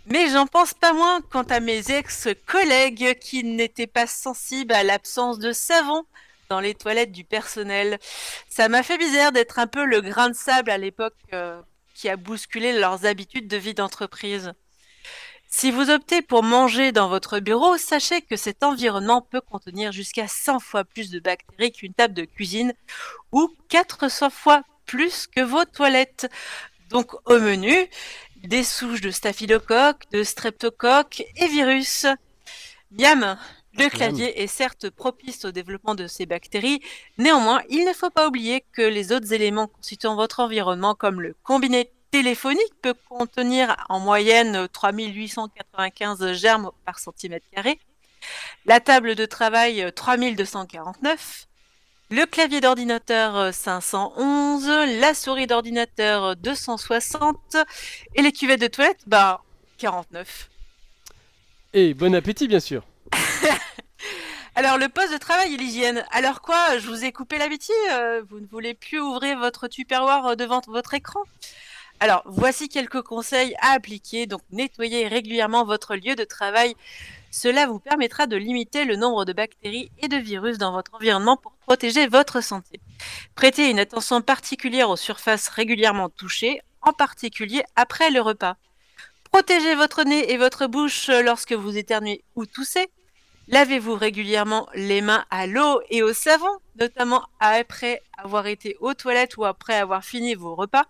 Mais 0.09 0.29
j'en 0.29 0.47
pense 0.47 0.73
pas 0.73 0.93
moins 0.93 1.21
quant 1.21 1.43
à 1.43 1.59
mes 1.59 1.91
ex-collègues 1.91 3.19
qui 3.19 3.43
n'étaient 3.43 3.87
pas 3.87 4.07
sensibles 4.07 4.73
à 4.73 4.83
l'absence 4.83 5.37
de 5.37 5.51
savon 5.51 6.05
dans 6.49 6.61
les 6.61 6.75
toilettes 6.75 7.11
du 7.11 7.25
personnel. 7.25 7.99
Ça 8.49 8.69
m'a 8.69 8.83
fait 8.83 8.97
bizarre 8.97 9.33
d'être 9.33 9.59
un 9.59 9.67
peu 9.67 9.83
le 9.83 9.99
grain 9.99 10.29
de 10.29 10.35
sable 10.35 10.71
à 10.71 10.77
l'époque 10.77 11.17
euh, 11.33 11.61
qui 11.93 12.07
a 12.07 12.15
bousculé 12.15 12.71
leurs 12.71 13.05
habitudes 13.05 13.49
de 13.49 13.57
vie 13.57 13.73
d'entreprise. 13.73 14.53
Si 15.49 15.71
vous 15.71 15.89
optez 15.89 16.21
pour 16.21 16.41
manger 16.41 16.93
dans 16.93 17.09
votre 17.09 17.39
bureau, 17.39 17.77
sachez 17.77 18.21
que 18.21 18.37
cet 18.37 18.63
environnement 18.63 19.21
peut 19.21 19.41
contenir 19.41 19.91
jusqu'à 19.91 20.27
100 20.27 20.59
fois 20.59 20.85
plus 20.85 21.09
de 21.09 21.19
bactéries 21.19 21.71
qu'une 21.73 21.93
table 21.93 22.13
de 22.13 22.25
cuisine 22.25 22.73
ou 23.33 23.49
400 23.69 24.29
fois 24.29 24.63
plus 24.85 25.27
que 25.27 25.41
vos 25.41 25.65
toilettes. 25.65 26.29
Donc 26.89 27.13
au 27.29 27.39
menu, 27.39 27.75
des 28.47 28.63
souches 28.63 29.01
de 29.01 29.11
staphylocoque, 29.11 30.03
de 30.11 30.23
streptocoque 30.23 31.23
et 31.35 31.47
virus. 31.47 32.05
Miam, 32.91 33.37
le 33.77 33.89
clavier 33.89 34.41
est 34.41 34.47
certes 34.47 34.89
propice 34.89 35.43
au 35.43 35.51
développement 35.51 35.95
de 35.95 36.07
ces 36.07 36.25
bactéries, 36.25 36.81
néanmoins, 37.17 37.61
il 37.69 37.83
ne 37.83 37.93
faut 37.93 38.09
pas 38.09 38.27
oublier 38.27 38.63
que 38.71 38.81
les 38.81 39.11
autres 39.11 39.33
éléments 39.33 39.67
constituant 39.67 40.15
votre 40.15 40.39
environnement, 40.39 40.95
comme 40.95 41.21
le 41.21 41.35
combiné 41.43 41.91
téléphonique, 42.09 42.73
peut 42.81 42.95
contenir 43.09 43.75
en 43.89 43.99
moyenne 43.99 44.67
3895 44.69 46.31
germes 46.31 46.71
par 46.85 46.99
centimètre 46.99 47.45
carré, 47.51 47.79
la 48.65 48.79
table 48.79 49.15
de 49.15 49.25
travail 49.25 49.81
euh, 49.81 49.91
3249, 49.91 51.47
le 52.09 52.25
clavier 52.25 52.61
d'ordinateur 52.61 53.35
euh, 53.35 53.51
511, 53.51 54.67
la 54.99 55.13
souris 55.13 55.47
d'ordinateur 55.47 56.23
euh, 56.23 56.35
260 56.35 57.57
et 58.15 58.21
les 58.21 58.31
cuvettes 58.31 58.61
de 58.61 58.67
toilette, 58.67 58.99
bah 59.07 59.41
49. 59.77 60.49
Et 61.73 61.93
bon 61.93 62.15
appétit, 62.15 62.47
bien 62.47 62.59
sûr. 62.59 62.83
Alors 64.57 64.79
le 64.79 64.89
poste 64.89 65.13
de 65.13 65.19
travail 65.19 65.53
et 65.53 65.57
l'hygiène. 65.57 66.03
Alors 66.09 66.41
quoi, 66.41 66.79
je 66.79 66.87
vous 66.87 67.05
ai 67.05 67.11
coupé 67.11 67.37
l'habitude 67.37 67.75
euh, 67.91 68.23
Vous 68.27 68.39
ne 68.39 68.47
voulez 68.47 68.73
plus 68.73 68.99
ouvrir 68.99 69.37
votre 69.37 69.67
tupperware 69.67 70.25
euh, 70.25 70.35
devant 70.35 70.61
votre 70.67 70.95
écran 70.95 71.19
Alors 71.99 72.23
voici 72.25 72.67
quelques 72.67 73.03
conseils 73.03 73.55
à 73.61 73.73
appliquer. 73.73 74.25
Donc 74.25 74.41
nettoyez 74.51 75.07
régulièrement 75.07 75.63
votre 75.63 75.95
lieu 75.95 76.15
de 76.15 76.23
travail. 76.23 76.75
Cela 77.39 77.67
vous 77.67 77.77
permettra 77.77 78.25
de 78.25 78.35
limiter 78.35 78.83
le 78.83 78.95
nombre 78.95 79.23
de 79.23 79.31
bactéries 79.31 79.91
et 79.99 80.07
de 80.07 80.17
virus 80.17 80.57
dans 80.57 80.71
votre 80.71 80.95
environnement 80.95 81.37
pour 81.37 81.51
protéger 81.57 82.07
votre 82.07 82.41
santé. 82.41 82.79
Prêtez 83.35 83.69
une 83.69 83.77
attention 83.77 84.23
particulière 84.23 84.89
aux 84.89 84.95
surfaces 84.95 85.47
régulièrement 85.47 86.09
touchées, 86.09 86.61
en 86.81 86.93
particulier 86.93 87.61
après 87.75 88.09
le 88.09 88.21
repas. 88.21 88.55
Protégez 89.31 89.75
votre 89.75 90.03
nez 90.03 90.31
et 90.31 90.37
votre 90.37 90.65
bouche 90.65 91.09
lorsque 91.09 91.53
vous 91.53 91.77
éternuez 91.77 92.23
ou 92.33 92.47
toussez. 92.47 92.87
Lavez-vous 93.49 93.93
régulièrement 93.93 94.67
les 94.73 95.01
mains 95.01 95.23
à 95.29 95.45
l'eau 95.45 95.79
et 95.91 96.01
au 96.01 96.13
savon, 96.13 96.57
notamment 96.79 97.23
après 97.39 98.01
avoir 98.17 98.47
été 98.47 98.77
aux 98.79 98.95
toilettes 98.95 99.37
ou 99.37 99.45
après 99.45 99.75
avoir 99.75 100.03
fini 100.03 100.33
vos 100.33 100.55
repas. 100.55 100.87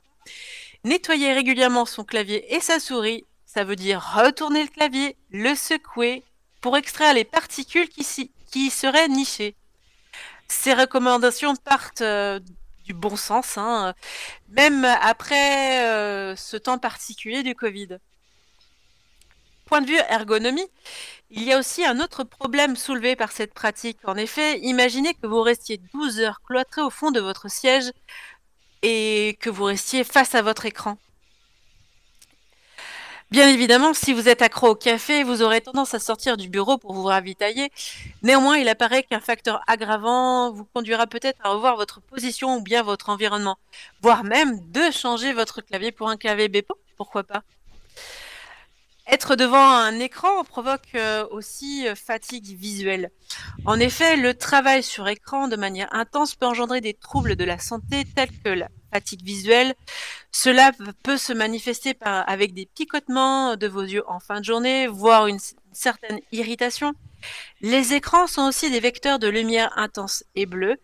Nettoyez 0.85 1.33
régulièrement 1.33 1.85
son 1.85 2.05
clavier 2.05 2.55
et 2.55 2.61
sa 2.61 2.79
souris. 2.79 3.25
Ça 3.45 3.65
veut 3.65 3.75
dire 3.75 4.01
retourner 4.15 4.61
le 4.61 4.69
clavier, 4.69 5.17
le 5.29 5.53
secouer 5.53 6.23
pour 6.61 6.77
extraire 6.77 7.13
les 7.13 7.25
particules 7.25 7.89
qui, 7.89 8.31
qui 8.51 8.69
seraient 8.69 9.07
nichées. 9.07 9.55
Ces 10.47 10.73
recommandations 10.73 11.55
partent 11.55 12.01
euh, 12.01 12.39
du 12.85 12.93
bon 12.93 13.15
sens, 13.15 13.57
hein, 13.57 13.93
même 14.49 14.85
après 14.85 15.85
euh, 15.85 16.35
ce 16.35 16.55
temps 16.57 16.77
particulier 16.77 17.43
du 17.43 17.53
Covid. 17.53 17.97
Point 19.65 19.81
de 19.81 19.87
vue 19.87 19.99
ergonomie, 20.09 20.69
il 21.29 21.43
y 21.43 21.51
a 21.51 21.59
aussi 21.59 21.83
un 21.85 21.99
autre 21.99 22.23
problème 22.23 22.77
soulevé 22.77 23.17
par 23.17 23.33
cette 23.33 23.53
pratique. 23.53 23.99
En 24.05 24.15
effet, 24.15 24.59
imaginez 24.59 25.13
que 25.13 25.27
vous 25.27 25.41
restiez 25.41 25.81
12 25.93 26.21
heures 26.21 26.41
cloîtré 26.41 26.81
au 26.81 26.89
fond 26.89 27.11
de 27.11 27.19
votre 27.19 27.49
siège 27.51 27.91
et 28.81 29.37
que 29.41 29.49
vous 29.49 29.65
restiez 29.65 30.05
face 30.05 30.35
à 30.35 30.41
votre 30.41 30.65
écran. 30.65 30.97
Bien 33.29 33.49
évidemment, 33.49 33.93
si 33.93 34.13
vous 34.13 34.29
êtes 34.29 34.41
accro 34.41 34.69
au 34.69 34.75
café, 34.75 35.23
vous 35.23 35.41
aurez 35.41 35.59
tendance 35.59 35.93
à 35.93 35.99
sortir 35.99 36.37
du 36.37 36.47
bureau 36.47 36.77
pour 36.77 36.93
vous 36.93 37.03
ravitailler. 37.03 37.71
Néanmoins, 38.23 38.57
il 38.57 38.69
apparaît 38.69 39.03
qu'un 39.03 39.19
facteur 39.19 39.59
aggravant 39.67 40.49
vous 40.53 40.63
conduira 40.63 41.07
peut-être 41.07 41.37
à 41.43 41.49
revoir 41.49 41.75
votre 41.75 41.99
position 41.99 42.55
ou 42.55 42.61
bien 42.61 42.83
votre 42.83 43.09
environnement, 43.09 43.57
voire 44.01 44.23
même 44.23 44.61
de 44.71 44.91
changer 44.91 45.33
votre 45.33 45.59
clavier 45.59 45.91
pour 45.91 46.07
un 46.07 46.15
clavier 46.15 46.47
Bepo, 46.47 46.75
pourquoi 46.95 47.23
pas. 47.23 47.43
Être 49.09 49.35
devant 49.35 49.57
un 49.57 49.99
écran 49.99 50.45
provoque 50.45 50.95
euh, 50.95 51.25
aussi 51.31 51.85
euh, 51.87 51.95
fatigue 51.95 52.57
visuelle. 52.57 53.09
En 53.65 53.77
effet, 53.79 54.15
le 54.15 54.33
travail 54.35 54.83
sur 54.83 55.07
écran 55.09 55.49
de 55.49 55.57
manière 55.57 55.93
intense 55.93 56.35
peut 56.35 56.45
engendrer 56.45 56.79
des 56.79 56.93
troubles 56.93 57.35
de 57.35 57.43
la 57.43 57.59
santé 57.59 58.05
tels 58.05 58.31
que 58.43 58.49
la 58.49 58.69
fatigue 58.93 59.23
visuelle. 59.23 59.73
Cela 60.31 60.71
peut 61.03 61.17
se 61.17 61.33
manifester 61.33 61.93
par, 61.93 62.27
avec 62.29 62.53
des 62.53 62.65
picotements 62.65 63.55
de 63.55 63.67
vos 63.67 63.81
yeux 63.83 64.03
en 64.07 64.19
fin 64.19 64.39
de 64.39 64.45
journée, 64.45 64.87
voire 64.87 65.27
une, 65.27 65.39
certaine 65.77 66.19
irritation. 66.31 66.93
Les 67.61 67.93
écrans 67.93 68.27
sont 68.27 68.47
aussi 68.47 68.69
des 68.69 68.79
vecteurs 68.79 69.19
de 69.19 69.27
lumière 69.27 69.71
intense 69.77 70.23
et 70.35 70.45
bleue. 70.45 70.77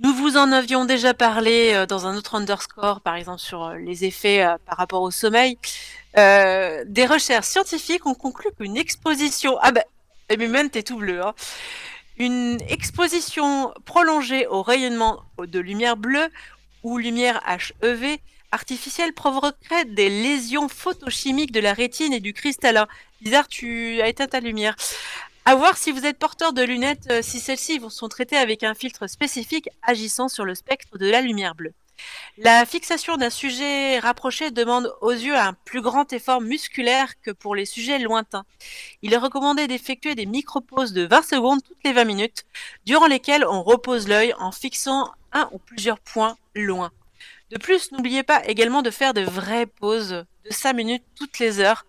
Nous 0.00 0.14
vous 0.14 0.36
en 0.36 0.52
avions 0.52 0.84
déjà 0.84 1.12
parlé 1.12 1.72
euh, 1.74 1.86
dans 1.86 2.06
un 2.06 2.16
autre 2.16 2.36
underscore, 2.36 3.00
par 3.00 3.16
exemple 3.16 3.40
sur 3.40 3.64
euh, 3.64 3.78
les 3.78 4.04
effets 4.04 4.44
euh, 4.44 4.56
par 4.64 4.76
rapport 4.76 5.02
au 5.02 5.10
sommeil. 5.10 5.58
Euh, 6.16 6.84
des 6.86 7.04
recherches 7.04 7.46
scientifiques 7.46 8.06
ont 8.06 8.14
conclu 8.14 8.50
qu'une 8.56 8.76
exposition... 8.76 9.58
Ah 9.60 9.72
ben, 9.72 9.82
même 10.38 10.70
t'es 10.70 10.82
tout 10.84 10.98
bleu. 10.98 11.24
Hein. 11.24 11.34
Une 12.18 12.58
exposition 12.68 13.72
prolongée 13.84 14.46
au 14.46 14.62
rayonnement 14.62 15.22
de 15.38 15.58
lumière 15.58 15.96
bleue 15.96 16.28
ou 16.82 16.98
lumière 16.98 17.40
HEV 17.82 18.18
artificielle 18.50 19.12
provoquerait 19.12 19.84
des 19.84 20.08
lésions 20.08 20.68
photochimiques 20.68 21.52
de 21.52 21.60
la 21.60 21.72
rétine 21.72 22.12
et 22.12 22.20
du 22.20 22.32
cristallin. 22.32 22.86
Bizarre, 23.20 23.48
tu 23.48 24.00
as 24.00 24.08
éteint 24.08 24.26
ta 24.26 24.40
lumière. 24.40 24.74
À 25.44 25.54
voir 25.54 25.76
si 25.76 25.92
vous 25.92 26.04
êtes 26.04 26.18
porteur 26.18 26.52
de 26.52 26.62
lunettes, 26.62 27.08
euh, 27.10 27.22
si 27.22 27.40
celles-ci 27.40 27.80
sont 27.88 28.08
traitées 28.08 28.36
avec 28.36 28.64
un 28.64 28.74
filtre 28.74 29.06
spécifique 29.06 29.68
agissant 29.82 30.28
sur 30.28 30.44
le 30.44 30.54
spectre 30.54 30.98
de 30.98 31.10
la 31.10 31.20
lumière 31.20 31.54
bleue. 31.54 31.72
La 32.36 32.64
fixation 32.64 33.16
d'un 33.16 33.30
sujet 33.30 33.98
rapproché 33.98 34.50
demande 34.50 34.94
aux 35.00 35.12
yeux 35.12 35.36
un 35.36 35.54
plus 35.64 35.80
grand 35.80 36.12
effort 36.12 36.40
musculaire 36.40 37.20
que 37.22 37.30
pour 37.30 37.54
les 37.54 37.64
sujets 37.64 37.98
lointains. 37.98 38.44
Il 39.02 39.12
est 39.12 39.18
recommandé 39.18 39.66
d'effectuer 39.66 40.14
des 40.14 40.26
micro-pauses 40.26 40.92
de 40.92 41.06
20 41.06 41.22
secondes 41.22 41.62
toutes 41.64 41.82
les 41.84 41.92
20 41.92 42.04
minutes, 42.04 42.44
durant 42.84 43.06
lesquelles 43.06 43.44
on 43.44 43.62
repose 43.62 44.06
l'œil 44.06 44.34
en 44.38 44.52
fixant 44.52 45.10
un 45.32 45.48
ou 45.52 45.58
plusieurs 45.58 45.98
points 46.00 46.36
loin. 46.54 46.90
De 47.50 47.58
plus, 47.58 47.92
n'oubliez 47.92 48.22
pas 48.22 48.44
également 48.46 48.82
de 48.82 48.90
faire 48.90 49.14
de 49.14 49.22
vraies 49.22 49.66
pauses 49.66 50.24
de 50.44 50.50
5 50.50 50.72
minutes 50.74 51.04
toutes 51.16 51.38
les 51.38 51.60
heures. 51.60 51.86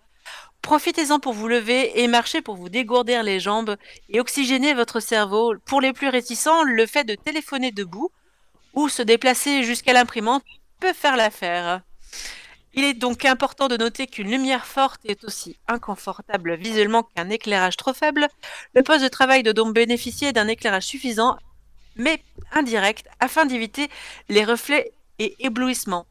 Profitez-en 0.62 1.20
pour 1.20 1.34
vous 1.34 1.48
lever 1.48 2.02
et 2.02 2.08
marcher 2.08 2.42
pour 2.42 2.56
vous 2.56 2.70
dégourdir 2.70 3.24
les 3.24 3.40
jambes 3.40 3.76
et 4.10 4.20
oxygéner 4.20 4.74
votre 4.74 5.00
cerveau. 5.00 5.56
Pour 5.66 5.82
les 5.82 5.94
plus 5.94 6.10
réticents, 6.10 6.64
le 6.64 6.86
fait 6.86 7.04
de 7.04 7.16
téléphoner 7.16 7.72
debout 7.72 8.12
ou 8.74 8.90
se 8.90 9.02
déplacer 9.02 9.64
jusqu'à 9.64 9.94
l'imprimante 9.94 10.44
peut 10.80 10.94
faire 10.94 11.18
l'affaire. 11.18 11.82
Il 12.74 12.84
est 12.84 12.94
donc 12.94 13.26
important 13.26 13.68
de 13.68 13.78
noter 13.78 14.06
qu'une 14.06 14.30
lumière 14.30 14.66
forte 14.66 15.02
est 15.06 15.24
aussi 15.24 15.58
inconfortable 15.68 16.56
visuellement 16.56 17.04
qu'un 17.04 17.30
éclairage 17.30 17.78
trop 17.78 17.94
faible. 17.94 18.28
Le 18.76 18.84
poste 18.84 19.04
de 19.04 19.08
travail 19.10 19.44
doit 19.44 19.54
donc 19.54 19.74
bénéficier 19.74 20.34
d'un 20.34 20.48
éclairage 20.48 20.86
suffisant, 20.86 21.38
mais 22.00 22.24
indirect, 22.52 23.08
afin 23.20 23.46
d'éviter 23.46 23.90
les 24.30 24.44
reflets 24.44 24.92
et 25.20 25.36
éblouissements. 25.40 26.08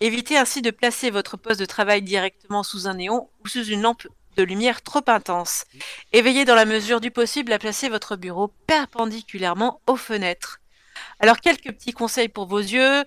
Évitez 0.00 0.36
ainsi 0.36 0.60
de 0.60 0.70
placer 0.70 1.10
votre 1.10 1.36
poste 1.36 1.60
de 1.60 1.64
travail 1.64 2.02
directement 2.02 2.62
sous 2.62 2.86
un 2.86 2.94
néon 2.94 3.30
ou 3.42 3.48
sous 3.48 3.64
une 3.64 3.82
lampe 3.82 4.06
de 4.36 4.42
lumière 4.42 4.82
trop 4.82 5.02
intense. 5.06 5.64
Et 6.12 6.22
veillez 6.22 6.44
dans 6.44 6.54
la 6.54 6.64
mesure 6.64 7.00
du 7.00 7.10
possible 7.10 7.52
à 7.52 7.58
placer 7.58 7.88
votre 7.88 8.16
bureau 8.16 8.52
perpendiculairement 8.66 9.80
aux 9.86 9.96
fenêtres. 9.96 10.60
Alors, 11.20 11.40
quelques 11.40 11.72
petits 11.72 11.92
conseils 11.92 12.28
pour 12.28 12.46
vos 12.46 12.58
yeux. 12.58 13.04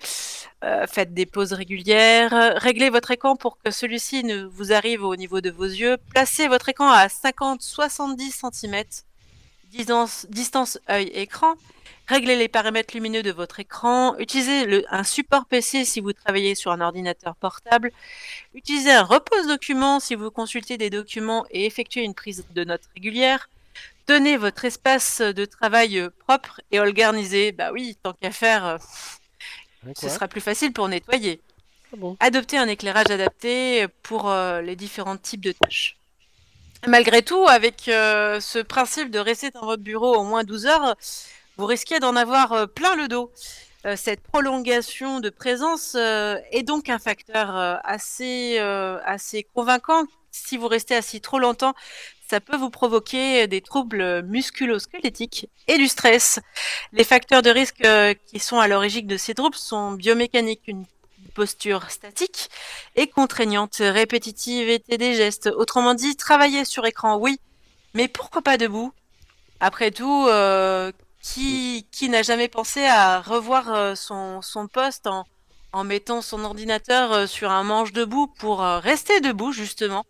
Euh, 0.64 0.86
faites 0.86 1.14
des 1.14 1.26
pauses 1.26 1.52
régulières. 1.52 2.32
Réglez 2.56 2.90
votre 2.90 3.10
écran 3.10 3.36
pour 3.36 3.58
que 3.58 3.70
celui-ci 3.70 4.24
ne 4.24 4.44
vous 4.44 4.72
arrive 4.72 5.02
au 5.02 5.16
niveau 5.16 5.40
de 5.40 5.50
vos 5.50 5.64
yeux. 5.64 5.96
Placez 6.14 6.48
votre 6.48 6.68
écran 6.68 6.90
à 6.90 7.06
50-70 7.06 8.50
cm. 8.52 8.84
Distance, 9.72 10.26
distance 10.28 10.78
œil-écran. 10.90 11.54
Réglez 12.06 12.36
les 12.36 12.48
paramètres 12.48 12.94
lumineux 12.94 13.22
de 13.22 13.30
votre 13.32 13.58
écran. 13.58 14.16
Utilisez 14.18 14.66
le- 14.66 14.84
un 14.90 15.02
support 15.02 15.46
PC 15.46 15.84
si 15.86 16.00
vous 16.00 16.12
travaillez 16.12 16.54
sur 16.54 16.72
un 16.72 16.80
ordinateur 16.82 17.34
portable. 17.36 17.90
Utilisez 18.54 18.92
un 18.92 19.02
repose-document 19.02 19.98
si 19.98 20.14
vous 20.14 20.30
consultez 20.30 20.76
des 20.76 20.90
documents 20.90 21.46
et 21.50 21.64
effectuez 21.64 22.02
une 22.02 22.12
prise 22.14 22.44
de 22.50 22.64
notes 22.64 22.82
régulière. 22.94 23.48
Tenez 24.04 24.36
votre 24.36 24.64
espace 24.66 25.20
de 25.22 25.44
travail 25.46 25.98
euh, 26.00 26.10
propre 26.26 26.60
et 26.70 26.78
organisé. 26.80 27.52
Bah 27.52 27.72
oui, 27.72 27.96
tant 28.02 28.12
qu'à 28.12 28.30
faire, 28.32 28.66
euh, 28.66 28.78
ce 29.96 30.08
sera 30.14 30.28
plus 30.28 30.40
facile 30.42 30.72
pour 30.72 30.88
nettoyer. 30.88 31.40
Ah 31.94 31.96
bon 31.96 32.16
Adoptez 32.20 32.58
un 32.58 32.68
éclairage 32.68 33.10
adapté 33.10 33.86
pour 34.02 34.28
euh, 34.30 34.60
les 34.60 34.76
différents 34.76 35.16
types 35.16 35.40
de 35.42 35.52
tâches. 35.52 35.96
Malgré 36.88 37.22
tout, 37.22 37.46
avec 37.46 37.86
euh, 37.88 38.40
ce 38.40 38.58
principe 38.58 39.10
de 39.10 39.20
rester 39.20 39.50
dans 39.50 39.64
votre 39.64 39.82
bureau 39.82 40.16
au 40.16 40.24
moins 40.24 40.42
12 40.42 40.66
heures, 40.66 40.96
vous 41.56 41.66
risquez 41.66 42.00
d'en 42.00 42.16
avoir 42.16 42.52
euh, 42.52 42.66
plein 42.66 42.96
le 42.96 43.06
dos. 43.06 43.30
Euh, 43.86 43.96
cette 43.96 44.20
prolongation 44.20 45.20
de 45.20 45.28
présence 45.30 45.94
euh, 45.96 46.38
est 46.50 46.62
donc 46.62 46.88
un 46.88 46.98
facteur 46.98 47.56
euh, 47.56 47.76
assez, 47.84 48.56
euh, 48.58 48.98
assez 49.04 49.44
convaincant. 49.54 50.04
Si 50.32 50.56
vous 50.56 50.66
restez 50.66 50.96
assis 50.96 51.20
trop 51.20 51.38
longtemps, 51.38 51.74
ça 52.28 52.40
peut 52.40 52.56
vous 52.56 52.70
provoquer 52.70 53.46
des 53.46 53.60
troubles 53.60 54.22
musculo-squelettiques 54.22 55.48
et 55.68 55.78
du 55.78 55.86
stress. 55.86 56.40
Les 56.92 57.04
facteurs 57.04 57.42
de 57.42 57.50
risque 57.50 57.86
qui 58.26 58.38
sont 58.38 58.58
à 58.58 58.66
l'origine 58.66 59.06
de 59.06 59.18
ces 59.18 59.34
troubles 59.34 59.56
sont 59.56 59.92
biomécaniques, 59.92 60.70
posture 61.34 61.90
statique 61.90 62.48
et 62.96 63.06
contraignante, 63.06 63.76
répétitive 63.80 64.68
et 64.88 64.98
des 64.98 65.14
gestes. 65.14 65.48
Autrement 65.56 65.94
dit, 65.94 66.16
travailler 66.16 66.64
sur 66.64 66.86
écran, 66.86 67.16
oui, 67.16 67.40
mais 67.94 68.08
pourquoi 68.08 68.42
pas 68.42 68.56
debout? 68.56 68.92
Après 69.60 69.90
tout, 69.90 70.26
euh, 70.28 70.92
qui, 71.22 71.86
qui 71.92 72.08
n'a 72.08 72.22
jamais 72.22 72.48
pensé 72.48 72.84
à 72.84 73.20
revoir 73.20 73.72
euh, 73.72 73.94
son, 73.94 74.42
son 74.42 74.66
poste 74.66 75.06
en, 75.06 75.24
en 75.72 75.84
mettant 75.84 76.20
son 76.20 76.44
ordinateur 76.44 77.12
euh, 77.12 77.26
sur 77.26 77.50
un 77.50 77.62
manche 77.62 77.92
debout 77.92 78.26
pour 78.26 78.62
euh, 78.62 78.80
rester 78.80 79.20
debout, 79.20 79.52
justement? 79.52 80.04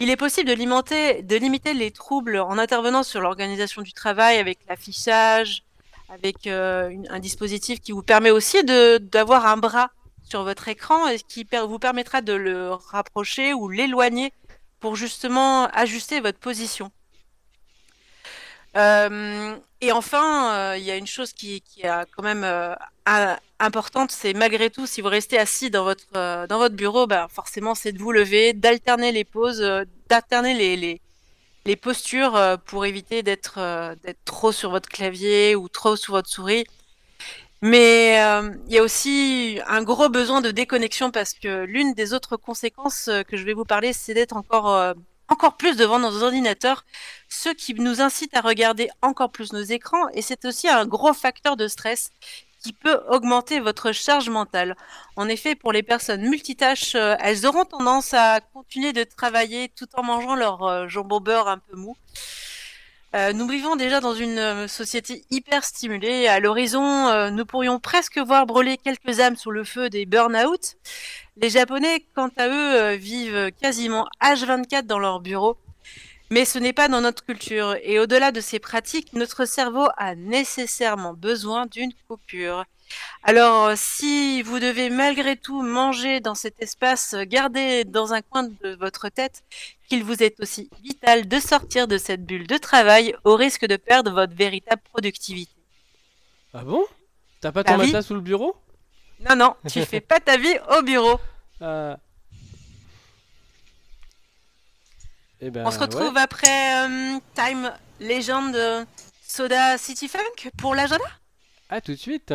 Il 0.00 0.10
est 0.10 0.16
possible 0.16 0.48
de 0.48 0.54
limiter, 0.54 1.22
de 1.22 1.36
limiter 1.36 1.74
les 1.74 1.90
troubles 1.90 2.38
en 2.38 2.58
intervenant 2.58 3.02
sur 3.02 3.20
l'organisation 3.20 3.82
du 3.82 3.92
travail 3.92 4.38
avec 4.38 4.58
l'affichage, 4.68 5.64
avec 6.08 6.46
un 6.46 7.18
dispositif 7.18 7.80
qui 7.80 7.92
vous 7.92 8.02
permet 8.02 8.30
aussi 8.30 8.64
d'avoir 8.64 9.44
un 9.46 9.56
bras 9.56 9.90
sur 10.28 10.44
votre 10.44 10.68
écran 10.68 11.08
et 11.08 11.18
qui 11.18 11.46
vous 11.66 11.78
permettra 11.78 12.20
de 12.20 12.32
le 12.32 12.72
rapprocher 12.72 13.54
ou 13.54 13.68
l'éloigner 13.68 14.32
pour 14.80 14.96
justement 14.96 15.66
ajuster 15.68 16.20
votre 16.20 16.38
position. 16.38 16.90
Euh, 18.76 19.56
et 19.80 19.92
enfin, 19.92 20.54
euh, 20.54 20.76
il 20.76 20.84
y 20.84 20.90
a 20.90 20.96
une 20.96 21.06
chose 21.06 21.32
qui, 21.32 21.62
est 21.78 21.88
quand 22.16 22.22
même 22.22 22.44
euh, 22.44 22.74
importante, 23.58 24.10
c'est 24.10 24.34
malgré 24.34 24.70
tout, 24.70 24.86
si 24.86 25.00
vous 25.00 25.08
restez 25.08 25.38
assis 25.38 25.70
dans 25.70 25.84
votre, 25.84 26.74
bureau, 26.74 27.06
ben, 27.06 27.26
forcément, 27.28 27.74
c'est 27.74 27.92
de 27.92 27.98
vous 27.98 28.12
lever, 28.12 28.52
d'alterner 28.52 29.12
les 29.12 29.26
euh, 29.36 29.84
d'alterner 30.08 30.54
les, 30.54 31.00
les, 31.64 31.76
postures 31.76 32.58
pour 32.66 32.86
éviter 32.86 33.22
d'être 33.22 33.58
trop 34.24 34.52
sur 34.52 34.70
votre 34.70 34.88
clavier 34.88 35.54
ou 35.54 35.68
trop 35.68 35.96
sur 35.96 36.14
votre 36.14 36.28
souris. 36.28 36.64
Mais 37.60 38.20
euh, 38.22 38.50
il 38.66 38.72
y 38.74 38.78
a 38.78 38.82
aussi 38.82 39.60
un 39.66 39.82
gros 39.82 40.08
besoin 40.08 40.40
de 40.40 40.50
déconnexion 40.52 41.10
parce 41.10 41.32
que 41.34 41.64
l'une 41.64 41.92
des 41.94 42.12
autres 42.14 42.36
conséquences 42.36 43.08
euh, 43.08 43.22
que 43.22 43.36
je 43.36 43.44
vais 43.44 43.52
vous 43.52 43.64
parler, 43.64 43.92
c'est 43.92 44.14
d'être 44.14 44.36
encore, 44.36 44.72
euh, 44.72 44.94
encore 45.28 45.56
plus 45.56 45.76
devant 45.76 45.98
nos 45.98 46.22
ordinateurs, 46.22 46.84
ce 47.28 47.48
qui 47.48 47.74
nous 47.74 48.00
incite 48.00 48.36
à 48.36 48.42
regarder 48.42 48.90
encore 49.02 49.30
plus 49.32 49.52
nos 49.52 49.62
écrans. 49.62 50.08
Et 50.14 50.22
c'est 50.22 50.44
aussi 50.44 50.68
un 50.68 50.86
gros 50.86 51.12
facteur 51.12 51.56
de 51.56 51.66
stress 51.66 52.10
qui 52.62 52.72
peut 52.72 53.00
augmenter 53.08 53.58
votre 53.60 53.90
charge 53.92 54.30
mentale. 54.30 54.76
En 55.16 55.28
effet, 55.28 55.54
pour 55.56 55.72
les 55.72 55.82
personnes 55.82 56.28
multitâches, 56.28 56.94
elles 56.96 57.46
auront 57.46 57.64
tendance 57.64 58.14
à 58.14 58.40
continuer 58.52 58.92
de 58.92 59.04
travailler 59.04 59.68
tout 59.76 59.86
en 59.94 60.02
mangeant 60.02 60.34
leur 60.34 60.88
jambon 60.88 61.20
beurre 61.20 61.46
un 61.46 61.58
peu 61.58 61.76
mou. 61.76 61.96
Euh, 63.14 63.32
nous 63.32 63.48
vivons 63.48 63.74
déjà 63.74 64.00
dans 64.00 64.14
une 64.14 64.38
euh, 64.38 64.68
société 64.68 65.24
hyper 65.30 65.64
stimulée. 65.64 66.26
À 66.26 66.40
l'horizon, 66.40 67.08
euh, 67.08 67.30
nous 67.30 67.46
pourrions 67.46 67.80
presque 67.80 68.18
voir 68.18 68.44
brûler 68.44 68.76
quelques 68.76 69.20
âmes 69.20 69.36
sous 69.36 69.50
le 69.50 69.64
feu 69.64 69.88
des 69.88 70.04
burn-out. 70.04 70.76
Les 71.36 71.48
Japonais, 71.48 72.04
quant 72.14 72.30
à 72.36 72.48
eux, 72.48 72.96
vivent 72.96 73.50
quasiment 73.62 74.06
H24 74.22 74.82
dans 74.82 74.98
leur 74.98 75.20
bureau. 75.20 75.56
Mais 76.30 76.44
ce 76.44 76.58
n'est 76.58 76.74
pas 76.74 76.88
dans 76.88 77.00
notre 77.00 77.24
culture. 77.24 77.76
Et 77.82 77.98
au-delà 77.98 78.32
de 78.32 78.42
ces 78.42 78.58
pratiques, 78.58 79.14
notre 79.14 79.46
cerveau 79.46 79.86
a 79.96 80.14
nécessairement 80.14 81.14
besoin 81.14 81.64
d'une 81.64 81.92
coupure. 82.06 82.64
Alors, 83.22 83.66
euh, 83.66 83.74
si 83.76 84.42
vous 84.42 84.58
devez 84.58 84.90
malgré 84.90 85.36
tout 85.36 85.62
manger 85.62 86.20
dans 86.20 86.34
cet 86.34 86.62
espace, 86.62 87.14
euh, 87.14 87.24
gardez 87.24 87.84
dans 87.84 88.12
un 88.12 88.22
coin 88.22 88.44
de 88.44 88.76
votre 88.76 89.08
tête 89.08 89.42
qu'il 89.88 90.04
vous 90.04 90.22
est 90.22 90.38
aussi 90.40 90.70
vital 90.82 91.28
de 91.28 91.38
sortir 91.40 91.88
de 91.88 91.98
cette 91.98 92.24
bulle 92.24 92.46
de 92.46 92.56
travail 92.56 93.14
au 93.24 93.36
risque 93.36 93.66
de 93.66 93.76
perdre 93.76 94.12
votre 94.12 94.34
véritable 94.34 94.82
productivité. 94.92 95.52
Ah 96.54 96.64
bon? 96.64 96.84
T'as 97.40 97.52
pas 97.52 97.64
ton 97.64 97.74
oui. 97.74 97.86
matelas 97.86 98.02
sous 98.02 98.14
le 98.14 98.20
bureau? 98.20 98.56
Non, 99.28 99.36
non, 99.36 99.56
tu 99.68 99.84
fais 99.84 100.00
pas 100.00 100.20
ta 100.20 100.36
vie 100.36 100.56
au 100.76 100.82
bureau. 100.82 101.18
Ah. 101.60 101.98
Eh 105.40 105.50
ben, 105.50 105.64
On 105.64 105.70
se 105.70 105.76
ouais. 105.76 105.84
retrouve 105.84 106.16
après 106.16 106.84
euh, 106.84 107.18
Time 107.34 107.72
Legend 108.00 108.54
euh, 108.56 108.84
Soda 109.24 109.78
City 109.78 110.08
Funk 110.08 110.50
pour 110.56 110.74
l'agenda? 110.74 111.04
À 111.68 111.80
tout 111.80 111.92
de 111.92 111.96
suite. 111.96 112.34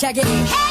Check 0.00 0.16
it, 0.16 0.24
check 0.24 0.69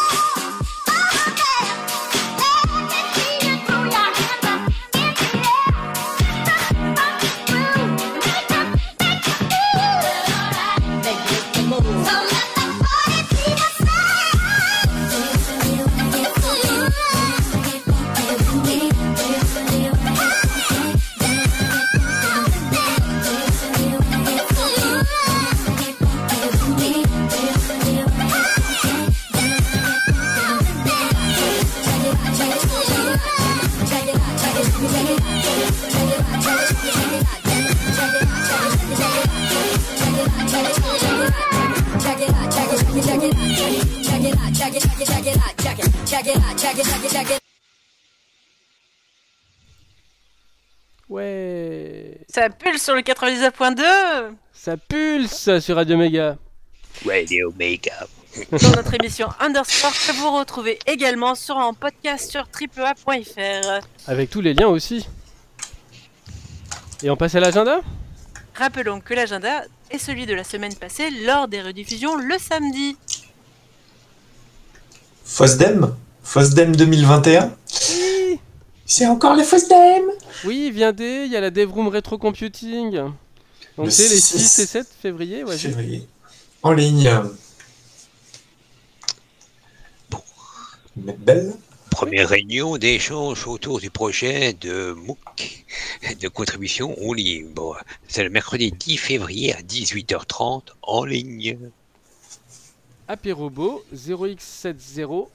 Sur 52.88 52.94
le 52.94 53.02
99.2 53.02 53.82
Ça 54.54 54.78
pulse 54.78 55.58
sur 55.58 55.76
Radio 55.76 55.98
Méga. 55.98 56.38
Radio 57.04 57.52
Mega. 57.58 57.92
dans 58.50 58.70
notre 58.70 58.94
émission 58.94 59.28
Underscore 59.40 59.92
que 59.92 60.12
vous 60.12 60.30
retrouvez 60.34 60.78
également 60.86 61.34
sur 61.34 61.58
un 61.58 61.74
podcast 61.74 62.30
sur 62.30 62.48
triplea.fr. 62.48 63.86
Avec 64.06 64.30
tous 64.30 64.40
les 64.40 64.54
liens 64.54 64.68
aussi. 64.68 65.06
Et 67.02 67.10
on 67.10 67.16
passe 67.18 67.34
à 67.34 67.40
l'agenda? 67.40 67.80
Rappelons 68.54 69.00
que 69.00 69.12
l'agenda 69.12 69.64
est 69.90 69.98
celui 69.98 70.24
de 70.24 70.32
la 70.32 70.42
semaine 70.42 70.74
passée 70.74 71.10
lors 71.26 71.46
des 71.46 71.60
rediffusions 71.60 72.16
le 72.16 72.38
samedi. 72.38 72.96
Fosdem? 75.26 75.94
Fosdem 76.22 76.74
2021 76.74 77.52
Oui 77.90 78.40
C'est 78.90 79.06
encore 79.06 79.34
les 79.34 79.44
Fosdem 79.44 80.02
Oui, 80.46 80.70
vient 80.70 80.92
des, 80.92 81.24
il 81.26 81.30
y 81.30 81.36
a 81.36 81.40
la 81.42 81.50
DevRoom 81.50 81.88
Retro 81.88 82.16
Computing. 82.16 82.92
Donc 83.76 83.92
c'est 83.92 84.08
les 84.08 84.18
6 84.18 84.38
6 84.48 84.58
et 84.62 84.66
7 84.66 84.88
février. 85.02 85.44
Ouais, 85.44 85.58
j'ai- 85.58 85.68
février. 85.68 86.08
En 86.62 86.72
ligne. 86.72 87.12
Bon. 90.10 90.18
Belle. 90.96 91.54
Première 91.90 92.28
réunion 92.30 92.78
d'échange 92.78 93.46
autour 93.46 93.78
du 93.80 93.90
projet 93.90 94.54
de 94.54 94.92
MOOC 94.92 95.64
de 96.20 96.28
contribution 96.28 96.96
en 97.06 97.12
ligne. 97.12 97.46
Bon, 97.48 97.74
c'est 98.08 98.24
le 98.24 98.30
mercredi 98.30 98.72
10 98.72 98.96
février 98.96 99.52
à 99.54 99.60
18h30 99.60 100.62
en 100.82 101.04
ligne. 101.04 101.58
Apérobo 103.06 103.84
0x70. 103.94 105.26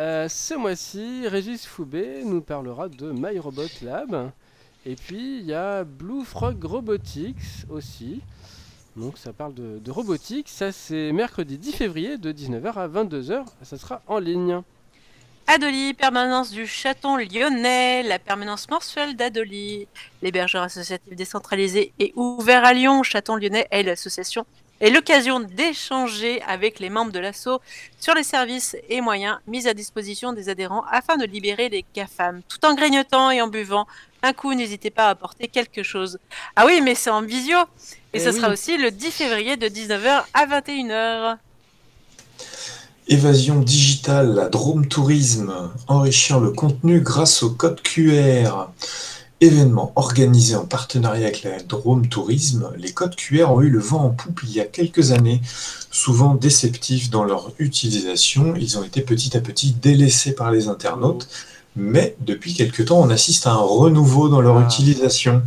Euh, 0.00 0.28
ce 0.28 0.54
mois-ci, 0.54 1.28
Régis 1.28 1.66
Foubé 1.66 2.24
nous 2.24 2.40
parlera 2.40 2.88
de 2.88 3.12
MyRobot 3.12 3.68
Lab. 3.82 4.32
Et 4.86 4.96
puis, 4.96 5.38
il 5.38 5.46
y 5.46 5.54
a 5.54 5.84
Blue 5.84 6.24
Frog 6.24 6.62
Robotics 6.64 7.64
aussi. 7.70 8.20
Donc, 8.96 9.18
ça 9.18 9.32
parle 9.32 9.54
de, 9.54 9.90
robotique. 9.90 10.48
Ça, 10.48 10.72
c'est 10.72 11.12
mercredi 11.12 11.58
10 11.58 11.72
février 11.72 12.18
de 12.18 12.32
19h 12.32 12.74
à 12.74 12.88
22h. 12.88 13.44
Ça 13.62 13.78
sera 13.78 14.02
en 14.06 14.18
ligne. 14.18 14.60
Adoli, 15.46 15.94
permanence 15.94 16.50
du 16.50 16.66
chaton 16.66 17.16
lyonnais, 17.16 18.02
la 18.02 18.18
permanence 18.18 18.68
mensuelle 18.70 19.14
d'Adoli. 19.14 19.86
L'hébergeur 20.22 20.62
associatif 20.62 21.14
décentralisé 21.14 21.92
et 21.98 22.12
ouvert 22.16 22.64
à 22.64 22.72
Lyon, 22.72 23.02
Chaton 23.02 23.36
lyonnais 23.36 23.66
est 23.70 23.82
l'association 23.82 24.46
est 24.80 24.90
l'occasion 24.90 25.40
d'échanger 25.40 26.42
avec 26.42 26.78
les 26.80 26.90
membres 26.90 27.12
de 27.12 27.18
l'asso 27.18 27.60
sur 28.00 28.14
les 28.14 28.24
services 28.24 28.76
et 28.88 29.00
moyens 29.00 29.38
mis 29.46 29.66
à 29.68 29.74
disposition 29.74 30.32
des 30.32 30.48
adhérents 30.48 30.84
afin 30.90 31.16
de 31.16 31.24
libérer 31.24 31.68
les 31.68 31.84
GAFAM. 31.94 32.42
Tout 32.48 32.64
en 32.66 32.74
grignotant 32.74 33.30
et 33.30 33.40
en 33.40 33.48
buvant 33.48 33.86
un 34.22 34.32
coup, 34.32 34.54
n'hésitez 34.54 34.90
pas 34.90 35.06
à 35.06 35.10
apporter 35.10 35.48
quelque 35.48 35.82
chose. 35.82 36.18
Ah 36.56 36.64
oui, 36.66 36.80
mais 36.82 36.94
c'est 36.94 37.10
en 37.10 37.22
visio 37.22 37.58
Et 38.14 38.18
Eh 38.18 38.20
ce 38.20 38.30
oui. 38.30 38.36
sera 38.36 38.48
aussi 38.50 38.76
le 38.78 38.90
10 38.90 39.10
février 39.10 39.56
de 39.56 39.68
19h 39.68 40.24
à 40.32 40.46
21h. 40.46 41.36
Évasion 43.06 43.60
digitale, 43.60 44.34
la 44.34 44.48
Drôme 44.48 44.88
Tourisme, 44.88 45.70
enrichir 45.88 46.40
le 46.40 46.52
contenu 46.52 47.00
grâce 47.00 47.42
au 47.42 47.50
code 47.50 47.82
QR. 47.82 48.68
Événement 49.44 49.92
organisé 49.94 50.56
en 50.56 50.64
partenariat 50.64 51.26
avec 51.26 51.42
la 51.42 51.60
Drôme 51.60 52.08
Tourisme, 52.08 52.70
les 52.78 52.92
codes 52.92 53.14
QR 53.14 53.50
ont 53.50 53.60
eu 53.60 53.68
le 53.68 53.78
vent 53.78 54.04
en 54.06 54.08
poupe 54.08 54.40
il 54.42 54.52
y 54.52 54.60
a 54.60 54.64
quelques 54.64 55.12
années. 55.12 55.42
Souvent 55.90 56.34
déceptifs 56.34 57.10
dans 57.10 57.24
leur 57.24 57.52
utilisation, 57.58 58.54
ils 58.56 58.78
ont 58.78 58.84
été 58.84 59.02
petit 59.02 59.36
à 59.36 59.42
petit 59.42 59.72
délaissés 59.72 60.34
par 60.34 60.50
les 60.50 60.68
internautes, 60.68 61.28
mais 61.76 62.16
depuis 62.20 62.54
quelque 62.54 62.82
temps 62.82 62.98
on 63.02 63.10
assiste 63.10 63.46
à 63.46 63.50
un 63.50 63.56
renouveau 63.56 64.30
dans 64.30 64.40
leur 64.40 64.56
Ah. 64.56 64.64
utilisation, 64.64 65.42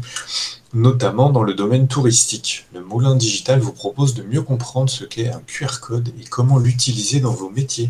notamment 0.75 1.31
dans 1.31 1.41
le 1.41 1.55
domaine 1.55 1.87
touristique. 1.87 2.67
Le 2.75 2.83
Moulin 2.83 3.15
Digital 3.15 3.59
vous 3.61 3.73
propose 3.73 4.13
de 4.13 4.21
mieux 4.21 4.43
comprendre 4.43 4.91
ce 4.91 5.05
qu'est 5.05 5.29
un 5.29 5.41
QR 5.47 5.79
code 5.81 6.09
et 6.21 6.25
comment 6.25 6.59
l'utiliser 6.59 7.19
dans 7.19 7.33
vos 7.33 7.49
métiers. 7.49 7.89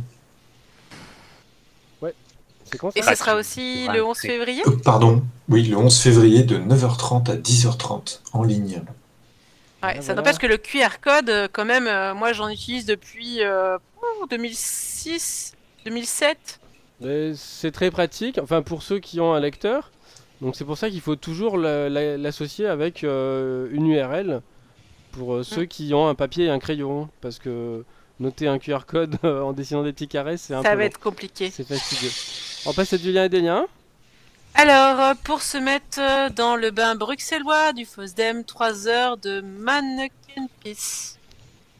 Et 2.95 3.01
ça 3.01 3.11
ce 3.11 3.19
sera 3.19 3.35
aussi 3.35 3.85
Ouais, 3.87 3.93
le 3.95 4.05
11 4.05 4.17
c'est- 4.17 4.27
février 4.27 4.61
Euh, 4.67 4.71
pardon, 4.83 5.23
oui, 5.49 5.63
le 5.63 5.77
11 5.77 5.97
février 5.99 6.43
de 6.43 6.57
9h30 6.57 7.29
à 7.29 7.35
10h30 7.35 8.21
en 8.33 8.43
ligne. 8.43 8.75
Ouais, 8.75 8.81
Ah, 9.81 9.93
ça 9.95 10.01
voilà. 10.01 10.15
n'empêche 10.15 10.37
que 10.37 10.47
le 10.47 10.57
QR 10.57 10.99
code, 11.01 11.29
euh, 11.29 11.47
quand 11.51 11.65
même, 11.65 11.87
euh, 11.87 12.13
moi 12.15 12.33
j'en 12.33 12.49
utilise 12.49 12.85
depuis 12.85 13.43
euh, 13.43 13.77
oh, 14.21 14.25
2006, 14.29 15.53
2007. 15.85 16.59
Mais 17.01 17.33
C'est 17.35 17.71
très 17.71 17.91
pratique, 17.91 18.39
enfin 18.41 18.61
pour 18.63 18.81
ceux 18.81 18.99
qui 18.99 19.19
ont 19.19 19.33
un 19.33 19.39
lecteur. 19.39 19.91
Donc 20.41 20.55
c'est 20.55 20.65
pour 20.65 20.77
ça 20.77 20.89
qu'il 20.89 21.01
faut 21.01 21.15
toujours 21.15 21.57
la- 21.57 21.89
la- 21.89 22.17
l'associer 22.17 22.67
avec 22.67 23.03
euh, 23.03 23.67
une 23.71 23.87
URL 23.87 24.41
pour 25.11 25.35
euh, 25.35 25.43
ceux 25.43 25.65
qui 25.65 25.93
ont 25.93 26.07
un 26.07 26.15
papier 26.15 26.45
et 26.45 26.49
un 26.49 26.59
crayon. 26.59 27.09
Parce 27.21 27.37
que 27.39 27.83
noter 28.19 28.47
un 28.47 28.57
QR 28.57 28.79
code 28.87 29.17
en 29.23 29.53
dessinant 29.53 29.83
des 29.83 29.93
petits 29.93 30.07
carrés, 30.07 30.37
c'est 30.37 30.53
un 30.55 30.63
Ça 30.63 30.71
peu 30.71 30.75
va 30.75 30.81
long. 30.81 30.87
être 30.87 30.99
compliqué. 30.99 31.51
C'est 31.51 31.67
fastidieux. 31.67 32.09
On 32.69 32.73
passe 32.73 32.91
à 32.91 32.97
du 32.97 33.13
lien 33.13 33.23
et 33.23 33.29
des 33.29 33.39
liens. 33.39 33.65
Alors, 34.53 34.99
euh, 34.99 35.13
pour 35.23 35.41
se 35.41 35.57
mettre 35.57 35.99
euh, 35.99 36.29
dans 36.29 36.57
le 36.57 36.69
bain 36.69 36.95
bruxellois 36.95 37.71
du 37.71 37.85
Fosdem, 37.85 38.43
3 38.43 38.89
heures 38.89 39.17
de 39.17 39.39
mannequin 39.39 40.47
piece. 40.61 41.17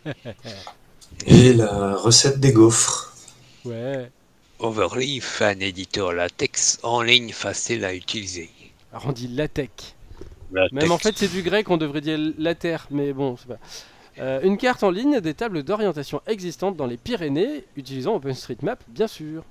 Et 1.26 1.52
la 1.52 1.94
recette 1.94 2.40
des 2.40 2.54
gaufres. 2.54 3.14
Ouais. 3.66 4.10
Overleaf, 4.60 5.42
un 5.42 5.60
éditeur 5.60 6.14
latex 6.14 6.80
en 6.84 7.02
ligne 7.02 7.34
facile 7.34 7.84
à 7.84 7.94
utiliser. 7.94 8.50
Alors 8.94 9.08
on 9.08 9.12
dit 9.12 9.28
latex. 9.28 9.94
Latex. 10.54 10.74
Même 10.74 10.92
en 10.94 10.98
fait 10.98 11.18
c'est 11.18 11.28
du 11.28 11.42
grec, 11.42 11.70
on 11.70 11.76
devrait 11.76 12.00
dire 12.00 12.18
later, 12.38 12.88
mais 12.92 13.12
bon, 13.12 13.36
c'est 13.36 13.48
pas. 13.48 13.60
Euh, 14.20 14.40
une 14.42 14.58
carte 14.58 14.84
en 14.84 14.90
ligne 14.90 15.20
des 15.20 15.34
tables 15.34 15.64
d'orientation 15.64 16.22
existantes 16.28 16.78
dans 16.78 16.88
les 16.88 16.98
Pyrénées, 16.98 17.66
utilisant 17.76 18.16
OpenStreetMap, 18.16 18.82
bien 18.88 19.08
sûr. 19.08 19.44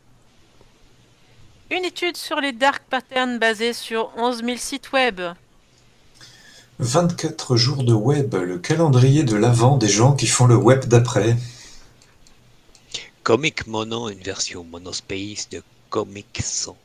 Une 1.68 1.84
étude 1.84 2.16
sur 2.16 2.40
les 2.40 2.52
dark 2.52 2.84
patterns 2.88 3.40
basée 3.40 3.72
sur 3.72 4.12
11 4.16 4.44
000 4.44 4.56
sites 4.56 4.92
web. 4.92 5.20
24 6.78 7.56
jours 7.56 7.82
de 7.82 7.92
web, 7.92 8.36
le 8.36 8.58
calendrier 8.58 9.24
de 9.24 9.34
l'avant 9.34 9.76
des 9.76 9.88
gens 9.88 10.14
qui 10.14 10.28
font 10.28 10.46
le 10.46 10.54
web 10.54 10.84
d'après. 10.84 11.36
Comic 13.24 13.66
Mono, 13.66 14.08
une 14.10 14.20
version 14.20 14.62
monospace 14.62 15.48
de 15.50 15.60
Comic 15.90 16.40
Sans. 16.40 16.76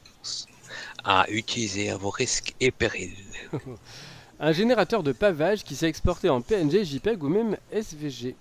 À 1.03 1.29
utiliser 1.29 1.91
à 1.91 1.97
vos 1.97 2.09
risques 2.09 2.55
et 2.59 2.71
périls. 2.71 3.13
Un 4.39 4.51
générateur 4.51 5.03
de 5.03 5.11
pavage 5.11 5.63
qui 5.63 5.75
s'est 5.75 5.89
exporté 5.89 6.27
en 6.27 6.41
PNG, 6.41 6.83
JPEG 6.83 7.23
ou 7.23 7.29
même 7.29 7.55
SVG. 7.71 8.35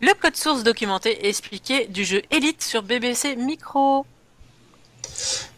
Le 0.00 0.14
code 0.14 0.36
source 0.36 0.62
documenté 0.62 1.10
et 1.24 1.28
expliqué 1.28 1.86
du 1.86 2.04
jeu 2.04 2.22
Elite 2.30 2.62
sur 2.62 2.82
BBC 2.82 3.34
Micro. 3.36 4.06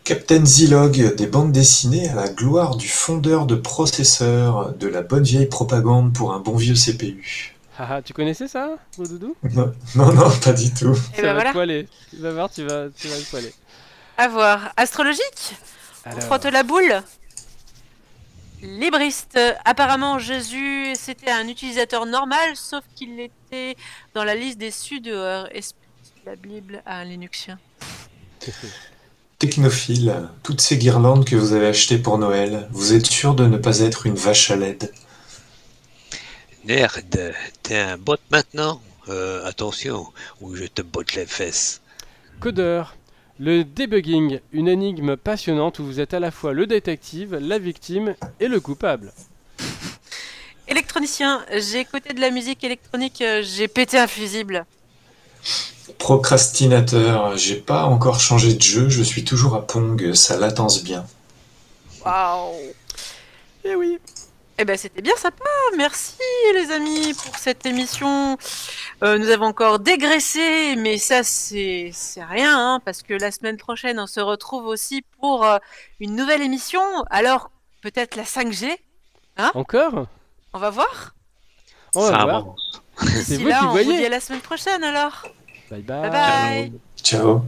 Captain 0.05 0.45
Zilog, 0.45 1.15
des 1.15 1.27
bandes 1.27 1.53
dessinées 1.53 2.09
à 2.09 2.15
la 2.15 2.29
gloire 2.29 2.77
du 2.77 2.89
fondeur 2.89 3.47
de 3.47 3.55
processeurs, 3.55 4.73
de 4.73 4.89
la 4.89 5.03
bonne 5.03 5.25
vieille 5.25 5.47
propagande 5.47 6.15
pour 6.15 6.33
un 6.33 6.41
bon 6.41 6.57
vieux 6.57 6.75
CPU. 6.75 7.55
Haha, 7.79 8.03
tu 8.03 8.13
connaissais 8.13 8.49
ça, 8.49 8.77
mon 8.99 9.05
doudou? 9.05 9.37
Non, 9.55 9.73
non, 9.95 10.13
non, 10.13 10.31
pas 10.43 10.53
du 10.53 10.73
tout. 10.73 10.95
Et 11.15 11.17
Ça 11.17 11.23
ben 11.23 11.27
va 11.29 11.33
voilà, 11.35 11.51
te 11.51 11.55
poiler. 11.55 11.89
Tu 12.11 12.17
vas 12.17 12.33
voir, 12.33 12.51
tu 12.51 12.65
vas, 12.67 12.87
tu 12.97 13.09
vas 13.09 13.17
le 13.17 13.25
poiler. 13.31 13.55
à 14.17 14.29
voir. 14.29 14.73
Astrologique? 14.77 15.55
On 16.07 16.21
frotte 16.21 16.45
la 16.47 16.63
boule? 16.63 17.03
Libriste. 18.63 19.39
Apparemment, 19.65 20.19
Jésus, 20.19 20.95
c'était 20.95 21.31
un 21.31 21.49
utilisateur 21.49 22.07
normal, 22.07 22.55
sauf 22.55 22.85
qu'il 22.95 23.19
était 23.21 23.77
dans 24.15 24.25
la 24.25 24.35
liste 24.35 24.59
des 24.59 24.71
sudeurs. 24.71 25.49
Explique 25.55 25.81
la 26.27 26.37
Bible 26.37 26.83
à 26.87 26.99
un 26.99 27.05
Linuxien. 27.05 27.59
Technophile, 29.39 30.29
toutes 30.43 30.61
ces 30.61 30.77
guirlandes 30.77 31.25
que 31.25 31.37
vous 31.37 31.55
avez 31.55 31.69
achetées 31.69 31.99
pour 31.99 32.19
Noël, 32.19 32.69
vous 32.73 32.93
êtes 32.93 33.07
sûr 33.07 33.35
de 33.35 33.47
ne 33.47 33.57
pas 33.57 33.81
être 33.81 34.05
une 34.07 34.15
vache 34.15 34.51
à 34.51 34.57
LED? 34.57 34.93
Nerd, 36.65 37.35
t'es 37.63 37.79
un 37.79 37.97
bot 37.97 38.17
maintenant? 38.31 38.83
Euh, 39.09 39.47
Attention, 39.47 40.07
ou 40.43 40.55
je 40.55 40.67
te 40.67 40.83
botte 40.83 41.15
les 41.15 41.25
fesses. 41.25 41.81
Codeur. 42.39 42.95
Le 43.43 43.65
debugging, 43.65 44.39
une 44.53 44.69
énigme 44.69 45.17
passionnante 45.17 45.79
où 45.79 45.85
vous 45.87 45.99
êtes 45.99 46.13
à 46.13 46.21
la 46.21 46.31
fois 46.31 46.53
le 46.53 46.67
détective, 46.67 47.37
la 47.37 47.59
victime 47.59 48.15
et 48.39 48.49
le 48.49 48.61
coupable. 48.61 49.15
Électronicien, 50.69 51.43
j'ai 51.51 51.81
écouté 51.81 52.13
de 52.13 52.21
la 52.21 52.31
musique 52.31 52.63
électronique, 52.65 53.25
j'ai 53.41 53.67
pété 53.67 53.99
un 53.99 54.07
fusible. 54.07 54.67
Procrastinateur, 55.97 57.35
j'ai 57.39 57.57
pas 57.57 57.85
encore 57.85 58.21
changé 58.21 58.53
de 58.53 58.61
jeu, 58.61 58.91
je 58.91 59.03
suis 59.03 59.25
toujours 59.25 59.55
à 59.55 59.67
Pong, 59.67 60.13
ça 60.13 60.37
latence 60.37 60.85
bien. 60.85 61.07
Waouh 62.05 62.53
Eh 63.65 63.75
oui. 63.75 63.99
Eh 64.63 64.65
ben 64.67 64.77
c'était 64.77 65.01
bien 65.01 65.17
sympa, 65.17 65.43
merci 65.79 66.19
les 66.53 66.71
amis 66.71 67.15
pour 67.15 67.35
cette 67.39 67.65
émission. 67.65 68.37
Euh, 69.03 69.17
nous 69.17 69.31
avons 69.31 69.47
encore 69.47 69.79
dégraissé, 69.79 70.77
mais 70.77 70.99
ça 70.99 71.23
c'est 71.23 71.89
c'est 71.95 72.23
rien, 72.23 72.75
hein, 72.75 72.81
parce 72.85 73.03
que 73.03 73.15
la 73.15 73.31
semaine 73.31 73.57
prochaine 73.57 73.99
on 73.99 74.07
se 74.07 74.21
retrouve 74.21 74.67
aussi 74.67 75.03
pour 75.19 75.47
euh, 75.47 75.57
une 75.99 76.15
nouvelle 76.15 76.43
émission. 76.43 76.83
Alors 77.09 77.51
peut-être 77.81 78.17
la 78.17 78.25
5G, 78.25 78.69
Encore? 79.55 80.07
On 80.53 80.59
va 80.59 80.69
voir. 80.69 81.15
On 81.95 82.03
va 82.03 82.07
Ça 82.09 82.13
voir. 82.25 82.37
avance. 82.37 82.83
C'est 83.25 83.39
vous 83.39 83.47
là, 83.49 83.61
qui 83.61 83.65
on 83.65 83.71
vous 83.71 83.79
dit 83.79 83.85
voyez. 83.85 84.07
à 84.07 84.09
la 84.11 84.21
semaine 84.21 84.43
prochaine 84.43 84.85
alors. 84.85 85.23
Bye 85.71 85.81
bye. 85.81 86.03
Bye 86.03 86.11
bye. 86.11 86.73
Ciao 87.03 87.41